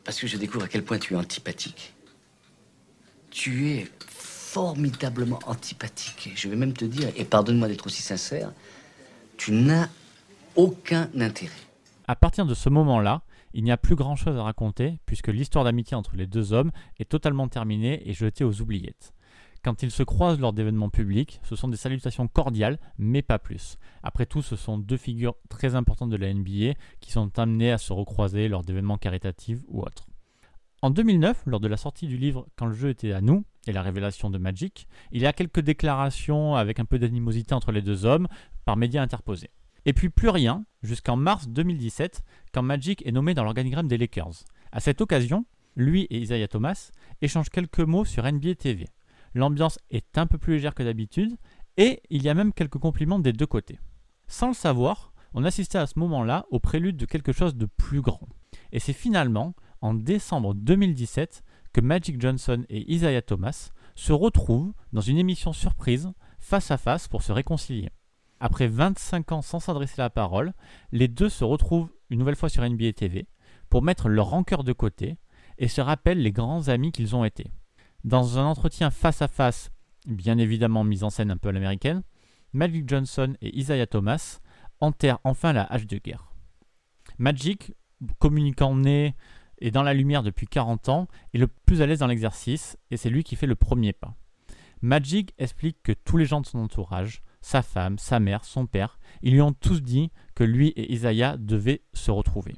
Parce 0.02 0.18
que 0.18 0.26
je 0.26 0.38
découvre 0.38 0.64
à 0.64 0.68
quel 0.68 0.82
point 0.82 0.98
tu 0.98 1.12
es 1.12 1.16
antipathique. 1.18 1.92
Tu 3.30 3.72
es 3.72 3.86
formidablement 4.08 5.38
antipathique. 5.44 6.32
Je 6.34 6.48
vais 6.48 6.56
même 6.56 6.72
te 6.72 6.86
dire, 6.86 7.10
et 7.14 7.26
pardonne-moi 7.26 7.68
d'être 7.68 7.84
aussi 7.84 8.00
sincère, 8.00 8.54
tu 9.36 9.52
n'as 9.52 9.90
aucun 10.56 11.10
intérêt. 11.20 11.52
À 12.08 12.16
partir 12.16 12.46
de 12.46 12.54
ce 12.54 12.70
moment-là, 12.70 13.20
il 13.52 13.64
n'y 13.64 13.70
a 13.70 13.76
plus 13.76 13.96
grand-chose 13.96 14.38
à 14.38 14.44
raconter 14.44 14.98
puisque 15.04 15.28
l'histoire 15.28 15.64
d'amitié 15.64 15.94
entre 15.94 16.16
les 16.16 16.26
deux 16.26 16.54
hommes 16.54 16.72
est 16.98 17.10
totalement 17.10 17.48
terminée 17.48 18.08
et 18.08 18.14
jetée 18.14 18.44
aux 18.44 18.62
oubliettes. 18.62 19.12
Quand 19.64 19.82
ils 19.82 19.90
se 19.90 20.02
croisent 20.02 20.40
lors 20.40 20.52
d'événements 20.52 20.90
publics, 20.90 21.40
ce 21.42 21.56
sont 21.56 21.68
des 21.68 21.78
salutations 21.78 22.28
cordiales, 22.28 22.78
mais 22.98 23.22
pas 23.22 23.38
plus. 23.38 23.78
Après 24.02 24.26
tout, 24.26 24.42
ce 24.42 24.56
sont 24.56 24.76
deux 24.76 24.98
figures 24.98 25.36
très 25.48 25.74
importantes 25.74 26.10
de 26.10 26.18
la 26.18 26.34
NBA 26.34 26.74
qui 27.00 27.10
sont 27.10 27.38
amenées 27.38 27.72
à 27.72 27.78
se 27.78 27.94
recroiser 27.94 28.48
lors 28.48 28.62
d'événements 28.62 28.98
caritatifs 28.98 29.60
ou 29.68 29.80
autres. 29.80 30.06
En 30.82 30.90
2009, 30.90 31.44
lors 31.46 31.60
de 31.60 31.68
la 31.68 31.78
sortie 31.78 32.06
du 32.06 32.18
livre 32.18 32.46
Quand 32.56 32.66
le 32.66 32.74
jeu 32.74 32.90
était 32.90 33.12
à 33.12 33.22
nous 33.22 33.46
et 33.66 33.72
la 33.72 33.80
révélation 33.80 34.28
de 34.28 34.36
Magic, 34.36 34.86
il 35.12 35.22
y 35.22 35.26
a 35.26 35.32
quelques 35.32 35.60
déclarations 35.60 36.56
avec 36.56 36.78
un 36.78 36.84
peu 36.84 36.98
d'animosité 36.98 37.54
entre 37.54 37.72
les 37.72 37.80
deux 37.80 38.04
hommes 38.04 38.28
par 38.66 38.76
médias 38.76 39.00
interposés. 39.00 39.48
Et 39.86 39.94
puis 39.94 40.10
plus 40.10 40.28
rien 40.28 40.66
jusqu'en 40.82 41.16
mars 41.16 41.48
2017 41.48 42.22
quand 42.52 42.62
Magic 42.62 43.06
est 43.06 43.12
nommé 43.12 43.32
dans 43.32 43.44
l'organigramme 43.44 43.88
des 43.88 43.96
Lakers. 43.96 44.44
À 44.72 44.80
cette 44.80 45.00
occasion, 45.00 45.46
lui 45.74 46.02
et 46.10 46.18
Isaiah 46.18 46.48
Thomas 46.48 46.90
échangent 47.22 47.48
quelques 47.48 47.80
mots 47.80 48.04
sur 48.04 48.30
NBA 48.30 48.56
TV. 48.56 48.86
L'ambiance 49.34 49.78
est 49.90 50.16
un 50.16 50.26
peu 50.26 50.38
plus 50.38 50.54
légère 50.54 50.74
que 50.74 50.82
d'habitude 50.82 51.36
et 51.76 52.00
il 52.10 52.22
y 52.22 52.28
a 52.28 52.34
même 52.34 52.52
quelques 52.52 52.78
compliments 52.78 53.18
des 53.18 53.32
deux 53.32 53.46
côtés. 53.46 53.78
Sans 54.28 54.48
le 54.48 54.54
savoir, 54.54 55.12
on 55.34 55.44
assistait 55.44 55.78
à 55.78 55.86
ce 55.86 55.98
moment-là 55.98 56.46
au 56.50 56.60
prélude 56.60 56.96
de 56.96 57.06
quelque 57.06 57.32
chose 57.32 57.56
de 57.56 57.66
plus 57.66 58.00
grand. 58.00 58.28
Et 58.72 58.78
c'est 58.78 58.92
finalement 58.92 59.54
en 59.80 59.92
décembre 59.92 60.54
2017 60.54 61.42
que 61.72 61.80
Magic 61.80 62.20
Johnson 62.20 62.64
et 62.68 62.90
Isaiah 62.92 63.22
Thomas 63.22 63.70
se 63.96 64.12
retrouvent 64.12 64.72
dans 64.92 65.00
une 65.00 65.18
émission 65.18 65.52
surprise 65.52 66.12
face 66.38 66.70
à 66.70 66.76
face 66.76 67.08
pour 67.08 67.22
se 67.22 67.32
réconcilier. 67.32 67.90
Après 68.38 68.68
25 68.68 69.32
ans 69.32 69.42
sans 69.42 69.58
s'adresser 69.58 69.96
la 69.98 70.10
parole, 70.10 70.52
les 70.92 71.08
deux 71.08 71.28
se 71.28 71.44
retrouvent 71.44 71.92
une 72.10 72.20
nouvelle 72.20 72.36
fois 72.36 72.48
sur 72.48 72.68
NBA 72.68 72.92
TV 72.92 73.26
pour 73.68 73.82
mettre 73.82 74.08
leur 74.08 74.26
rancœur 74.26 74.62
de 74.62 74.72
côté 74.72 75.16
et 75.58 75.68
se 75.68 75.80
rappellent 75.80 76.22
les 76.22 76.32
grands 76.32 76.68
amis 76.68 76.92
qu'ils 76.92 77.16
ont 77.16 77.24
été. 77.24 77.50
Dans 78.04 78.38
un 78.38 78.44
entretien 78.44 78.90
face 78.90 79.22
à 79.22 79.28
face, 79.28 79.70
bien 80.06 80.36
évidemment 80.36 80.84
mis 80.84 81.04
en 81.04 81.10
scène 81.10 81.30
un 81.30 81.38
peu 81.38 81.48
à 81.48 81.52
l'américaine, 81.52 82.02
Magic 82.52 82.88
Johnson 82.88 83.34
et 83.40 83.58
Isaiah 83.58 83.86
Thomas 83.86 84.40
enterrent 84.80 85.20
enfin 85.24 85.54
la 85.54 85.64
hache 85.64 85.86
de 85.86 85.96
guerre. 85.96 86.30
Magic, 87.18 87.72
communiquant 88.18 88.76
né 88.76 89.16
et 89.58 89.70
dans 89.70 89.82
la 89.82 89.94
lumière 89.94 90.22
depuis 90.22 90.46
40 90.46 90.88
ans, 90.90 91.08
est 91.32 91.38
le 91.38 91.46
plus 91.46 91.80
à 91.80 91.86
l'aise 91.86 92.00
dans 92.00 92.06
l'exercice 92.06 92.76
et 92.90 92.98
c'est 92.98 93.08
lui 93.08 93.24
qui 93.24 93.36
fait 93.36 93.46
le 93.46 93.54
premier 93.54 93.94
pas. 93.94 94.14
Magic 94.82 95.32
explique 95.38 95.82
que 95.82 95.92
tous 95.92 96.18
les 96.18 96.26
gens 96.26 96.42
de 96.42 96.46
son 96.46 96.58
entourage, 96.58 97.22
sa 97.40 97.62
femme, 97.62 97.98
sa 97.98 98.20
mère, 98.20 98.44
son 98.44 98.66
père, 98.66 98.98
ils 99.22 99.32
lui 99.32 99.40
ont 99.40 99.54
tous 99.54 99.80
dit 99.80 100.10
que 100.34 100.44
lui 100.44 100.68
et 100.76 100.92
Isaiah 100.92 101.38
devaient 101.38 101.82
se 101.94 102.10
retrouver. 102.10 102.54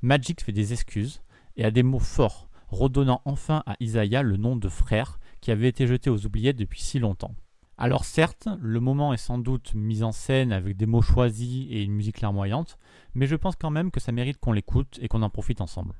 Magic 0.00 0.42
fait 0.42 0.52
des 0.52 0.72
excuses 0.72 1.20
et 1.56 1.64
a 1.64 1.70
des 1.70 1.82
mots 1.82 1.98
forts, 1.98 2.49
redonnant 2.70 3.22
enfin 3.24 3.62
à 3.66 3.76
Isaiah 3.80 4.22
le 4.22 4.36
nom 4.36 4.56
de 4.56 4.68
frère 4.68 5.18
qui 5.40 5.50
avait 5.50 5.68
été 5.68 5.86
jeté 5.86 6.10
aux 6.10 6.26
oubliettes 6.26 6.56
depuis 6.56 6.80
si 6.80 6.98
longtemps. 6.98 7.34
Alors 7.78 8.04
certes, 8.04 8.48
le 8.60 8.78
moment 8.78 9.14
est 9.14 9.16
sans 9.16 9.38
doute 9.38 9.72
mis 9.74 10.02
en 10.02 10.12
scène 10.12 10.52
avec 10.52 10.76
des 10.76 10.84
mots 10.84 11.00
choisis 11.00 11.66
et 11.70 11.82
une 11.82 11.92
musique 11.92 12.20
larmoyante, 12.20 12.78
mais 13.14 13.26
je 13.26 13.36
pense 13.36 13.56
quand 13.56 13.70
même 13.70 13.90
que 13.90 14.00
ça 14.00 14.12
mérite 14.12 14.38
qu'on 14.38 14.52
l'écoute 14.52 14.98
et 15.00 15.08
qu'on 15.08 15.22
en 15.22 15.30
profite 15.30 15.62
ensemble. 15.62 15.94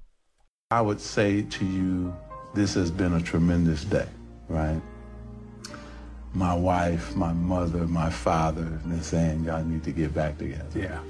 I 0.72 0.82
would 0.82 1.00
say 1.00 1.42
to 1.42 1.64
you 1.64 2.12
this 2.54 2.76
has 2.76 2.90
been 2.90 3.14
a 3.14 3.22
tremendous 3.22 3.84
day, 3.84 4.06
right? 4.48 4.80
My 6.34 6.54
wife, 6.54 7.16
my 7.16 7.32
mother, 7.32 7.86
my 7.88 8.10
father, 8.10 8.66
been 8.84 9.02
saying 9.02 9.44
y'all 9.44 9.64
need 9.64 9.82
to 9.84 9.90
get 9.90 10.14
back 10.14 10.38
together. 10.38 10.78
Yeah. 10.78 11.00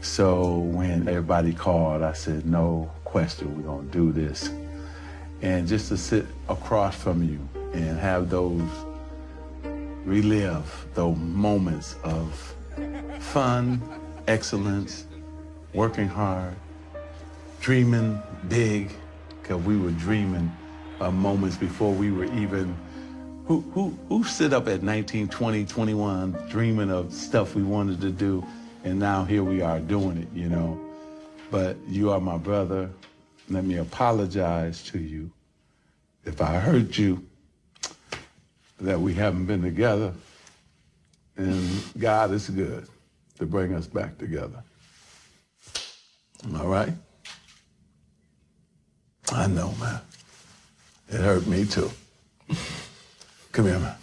So 0.00 0.58
when 0.58 1.06
everybody 1.06 1.52
called, 1.52 2.02
I 2.02 2.12
said, 2.12 2.46
no 2.46 2.90
question, 3.04 3.54
we're 3.56 3.68
gonna 3.68 3.88
do 3.90 4.10
this. 4.10 4.50
And 5.40 5.68
just 5.68 5.88
to 5.88 5.96
sit 5.96 6.26
across 6.48 6.96
from 6.96 7.22
you 7.22 7.38
and 7.72 7.98
have 7.98 8.28
those, 8.28 8.62
relive 10.04 10.86
those 10.94 11.16
moments 11.16 11.96
of 12.02 12.54
fun, 13.20 13.82
excellence, 14.26 15.06
working 15.74 16.08
hard, 16.08 16.54
dreaming 17.60 18.20
big, 18.48 18.90
because 19.42 19.62
we 19.64 19.76
were 19.76 19.90
dreaming 19.92 20.50
of 21.00 21.14
moments 21.14 21.56
before 21.56 21.92
we 21.92 22.10
were 22.10 22.24
even, 22.24 22.76
who, 23.46 23.60
who, 23.72 23.96
who 24.08 24.24
sit 24.24 24.52
up 24.52 24.66
at 24.68 24.82
19, 24.82 25.28
20, 25.28 25.64
21 25.64 26.32
dreaming 26.48 26.90
of 26.90 27.12
stuff 27.12 27.54
we 27.54 27.62
wanted 27.62 28.00
to 28.00 28.10
do, 28.10 28.44
and 28.84 28.98
now 28.98 29.24
here 29.24 29.44
we 29.44 29.60
are 29.60 29.80
doing 29.80 30.18
it, 30.18 30.28
you 30.34 30.48
know. 30.48 30.80
But 31.50 31.76
you 31.88 32.10
are 32.10 32.20
my 32.20 32.36
brother. 32.36 32.90
Let 33.50 33.64
me 33.64 33.76
apologize 33.78 34.82
to 34.84 34.98
you 34.98 35.30
if 36.24 36.40
I 36.42 36.58
hurt 36.58 36.98
you 36.98 37.24
that 38.80 39.00
we 39.00 39.14
haven't 39.14 39.46
been 39.46 39.62
together. 39.62 40.12
And 41.36 41.82
God 41.98 42.32
is 42.32 42.50
good 42.50 42.86
to 43.38 43.46
bring 43.46 43.74
us 43.74 43.86
back 43.86 44.18
together. 44.18 44.62
All 46.56 46.68
right? 46.68 46.92
I 49.32 49.46
know, 49.46 49.72
man. 49.80 50.00
It 51.08 51.20
hurt 51.20 51.46
me 51.46 51.64
too. 51.64 51.90
Come 53.52 53.66
here, 53.66 53.78
man. 53.78 53.96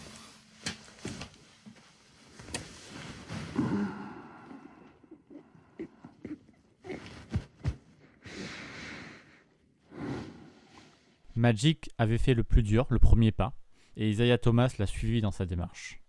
Magic 11.45 11.91
avait 11.99 12.17
fait 12.17 12.33
le 12.33 12.43
plus 12.43 12.63
dur, 12.63 12.87
le 12.89 12.97
premier 12.97 13.31
pas, 13.31 13.53
et 13.97 14.09
Isaiah 14.09 14.39
Thomas 14.39 14.73
l'a 14.79 14.87
suivi 14.87 15.21
dans 15.21 15.29
sa 15.29 15.45
démarche. 15.45 16.01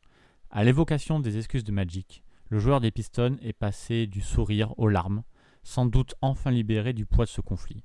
À 0.49 0.65
l'évocation 0.65 1.21
des 1.21 1.37
excuses 1.37 1.63
de 1.63 1.73
Magic, 1.73 2.25
le 2.49 2.59
joueur 2.59 2.81
des 2.81 2.91
Pistons 2.91 3.37
est 3.43 3.53
passé 3.53 4.07
du 4.07 4.23
sourire 4.23 4.73
aux 4.79 4.89
larmes, 4.89 5.25
sans 5.63 5.85
doute 5.85 6.15
enfin 6.23 6.51
libéré 6.51 6.95
du 6.95 7.05
poids 7.05 7.27
de 7.27 7.31
ce 7.31 7.43
conflit. 7.43 7.85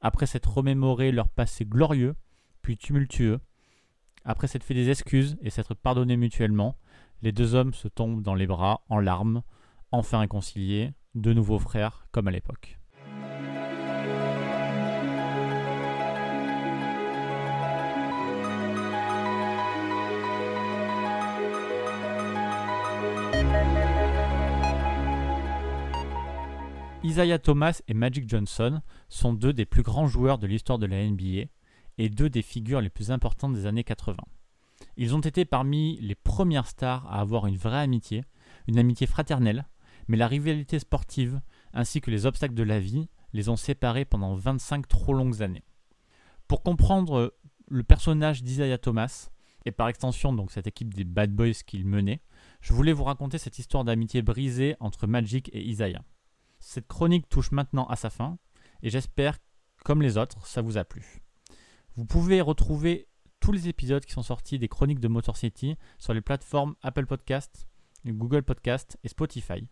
Après 0.00 0.26
s'être 0.26 0.52
remémoré 0.52 1.12
leur 1.12 1.28
passé 1.28 1.64
glorieux, 1.64 2.16
puis 2.62 2.76
tumultueux, 2.76 3.38
après 4.24 4.48
s'être 4.48 4.64
fait 4.64 4.74
des 4.74 4.90
excuses 4.90 5.38
et 5.40 5.50
s'être 5.50 5.74
pardonnés 5.74 6.16
mutuellement, 6.16 6.76
les 7.22 7.30
deux 7.30 7.54
hommes 7.54 7.74
se 7.74 7.86
tombent 7.86 8.24
dans 8.24 8.34
les 8.34 8.48
bras 8.48 8.82
en 8.88 8.98
larmes, 8.98 9.44
enfin 9.92 10.18
réconciliés, 10.18 10.94
de 11.14 11.32
nouveaux 11.32 11.60
frères 11.60 12.08
comme 12.10 12.26
à 12.26 12.32
l'époque. 12.32 12.81
Isaiah 27.04 27.40
Thomas 27.40 27.82
et 27.88 27.94
Magic 27.94 28.28
Johnson 28.28 28.80
sont 29.08 29.32
deux 29.32 29.52
des 29.52 29.66
plus 29.66 29.82
grands 29.82 30.06
joueurs 30.06 30.38
de 30.38 30.46
l'histoire 30.46 30.78
de 30.78 30.86
la 30.86 31.04
NBA 31.04 31.48
et 31.98 32.08
deux 32.08 32.30
des 32.30 32.42
figures 32.42 32.80
les 32.80 32.90
plus 32.90 33.10
importantes 33.10 33.54
des 33.54 33.66
années 33.66 33.82
80. 33.82 34.16
Ils 34.96 35.14
ont 35.16 35.20
été 35.20 35.44
parmi 35.44 35.98
les 36.00 36.14
premières 36.14 36.68
stars 36.68 37.04
à 37.12 37.20
avoir 37.20 37.46
une 37.48 37.56
vraie 37.56 37.80
amitié, 37.80 38.22
une 38.68 38.78
amitié 38.78 39.08
fraternelle, 39.08 39.66
mais 40.06 40.16
la 40.16 40.28
rivalité 40.28 40.78
sportive 40.78 41.40
ainsi 41.72 42.00
que 42.00 42.10
les 42.12 42.24
obstacles 42.24 42.54
de 42.54 42.62
la 42.62 42.78
vie 42.78 43.08
les 43.32 43.48
ont 43.48 43.56
séparés 43.56 44.04
pendant 44.04 44.36
25 44.36 44.86
trop 44.86 45.12
longues 45.12 45.42
années. 45.42 45.64
Pour 46.46 46.62
comprendre 46.62 47.34
le 47.68 47.82
personnage 47.82 48.44
d'Isaiah 48.44 48.78
Thomas, 48.78 49.30
et 49.64 49.72
par 49.72 49.88
extension 49.88 50.32
donc 50.32 50.52
cette 50.52 50.66
équipe 50.68 50.94
des 50.94 51.04
Bad 51.04 51.32
Boys 51.32 51.64
qu'il 51.66 51.84
menait, 51.84 52.20
je 52.60 52.72
voulais 52.74 52.92
vous 52.92 53.04
raconter 53.04 53.38
cette 53.38 53.58
histoire 53.58 53.82
d'amitié 53.82 54.22
brisée 54.22 54.76
entre 54.78 55.08
Magic 55.08 55.50
et 55.52 55.62
Isaiah. 55.62 56.04
Cette 56.64 56.86
chronique 56.86 57.28
touche 57.28 57.50
maintenant 57.50 57.86
à 57.86 57.96
sa 57.96 58.08
fin 58.08 58.38
et 58.82 58.88
j'espère, 58.88 59.36
comme 59.84 60.00
les 60.00 60.16
autres, 60.16 60.46
ça 60.46 60.62
vous 60.62 60.78
a 60.78 60.84
plu. 60.84 61.20
Vous 61.96 62.06
pouvez 62.06 62.40
retrouver 62.40 63.08
tous 63.40 63.50
les 63.50 63.68
épisodes 63.68 64.04
qui 64.04 64.12
sont 64.12 64.22
sortis 64.22 64.60
des 64.60 64.68
chroniques 64.68 65.00
de 65.00 65.08
Motor 65.08 65.36
City 65.36 65.76
sur 65.98 66.14
les 66.14 66.20
plateformes 66.20 66.76
Apple 66.80 67.06
Podcast, 67.06 67.66
Google 68.06 68.44
Podcast 68.44 68.96
et 69.02 69.08
Spotify, 69.08 69.66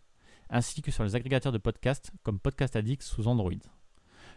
ainsi 0.49 0.81
que 0.81 0.91
sur 0.91 1.05
les 1.05 1.15
agrégateurs 1.15 1.53
de 1.53 1.57
podcasts 1.57 2.11
comme 2.23 2.39
Podcast 2.39 2.75
Addict 2.75 3.01
sous 3.03 3.25
Android. 3.25 3.51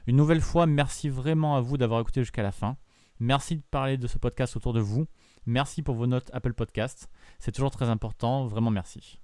Une 0.06 0.16
nouvelle 0.16 0.40
fois, 0.40 0.66
merci 0.66 1.08
vraiment 1.08 1.56
à 1.56 1.60
vous 1.60 1.76
d'avoir 1.76 2.00
écouté 2.00 2.22
jusqu'à 2.22 2.44
la 2.44 2.52
fin. 2.52 2.76
Merci 3.18 3.56
de 3.56 3.62
parler 3.68 3.98
de 3.98 4.06
ce 4.06 4.18
podcast 4.18 4.54
autour 4.56 4.72
de 4.72 4.80
vous. 4.80 5.06
Merci 5.44 5.82
pour 5.82 5.96
vos 5.96 6.06
notes 6.06 6.30
Apple 6.32 6.54
Podcast. 6.54 7.10
C'est 7.40 7.52
toujours 7.52 7.72
très 7.72 7.88
important. 7.88 8.46
Vraiment 8.46 8.70
merci. 8.70 9.18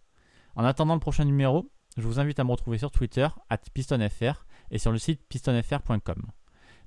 En 0.56 0.64
attendant 0.64 0.94
le 0.94 1.00
prochain 1.00 1.24
numéro, 1.24 1.70
je 1.96 2.02
vous 2.02 2.20
invite 2.20 2.38
à 2.38 2.44
me 2.44 2.50
retrouver 2.50 2.78
sur 2.78 2.90
Twitter, 2.90 3.28
at 3.48 3.58
pistonfr, 3.74 4.46
et 4.70 4.78
sur 4.78 4.92
le 4.92 4.98
site 4.98 5.20
pistonfr.com. 5.28 6.26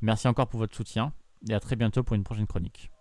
Merci 0.01 0.27
encore 0.27 0.47
pour 0.47 0.59
votre 0.59 0.75
soutien, 0.75 1.13
et 1.49 1.53
à 1.53 1.59
très 1.59 1.75
bientôt 1.75 2.03
pour 2.03 2.15
une 2.15 2.23
prochaine 2.23 2.47
chronique. 2.47 2.91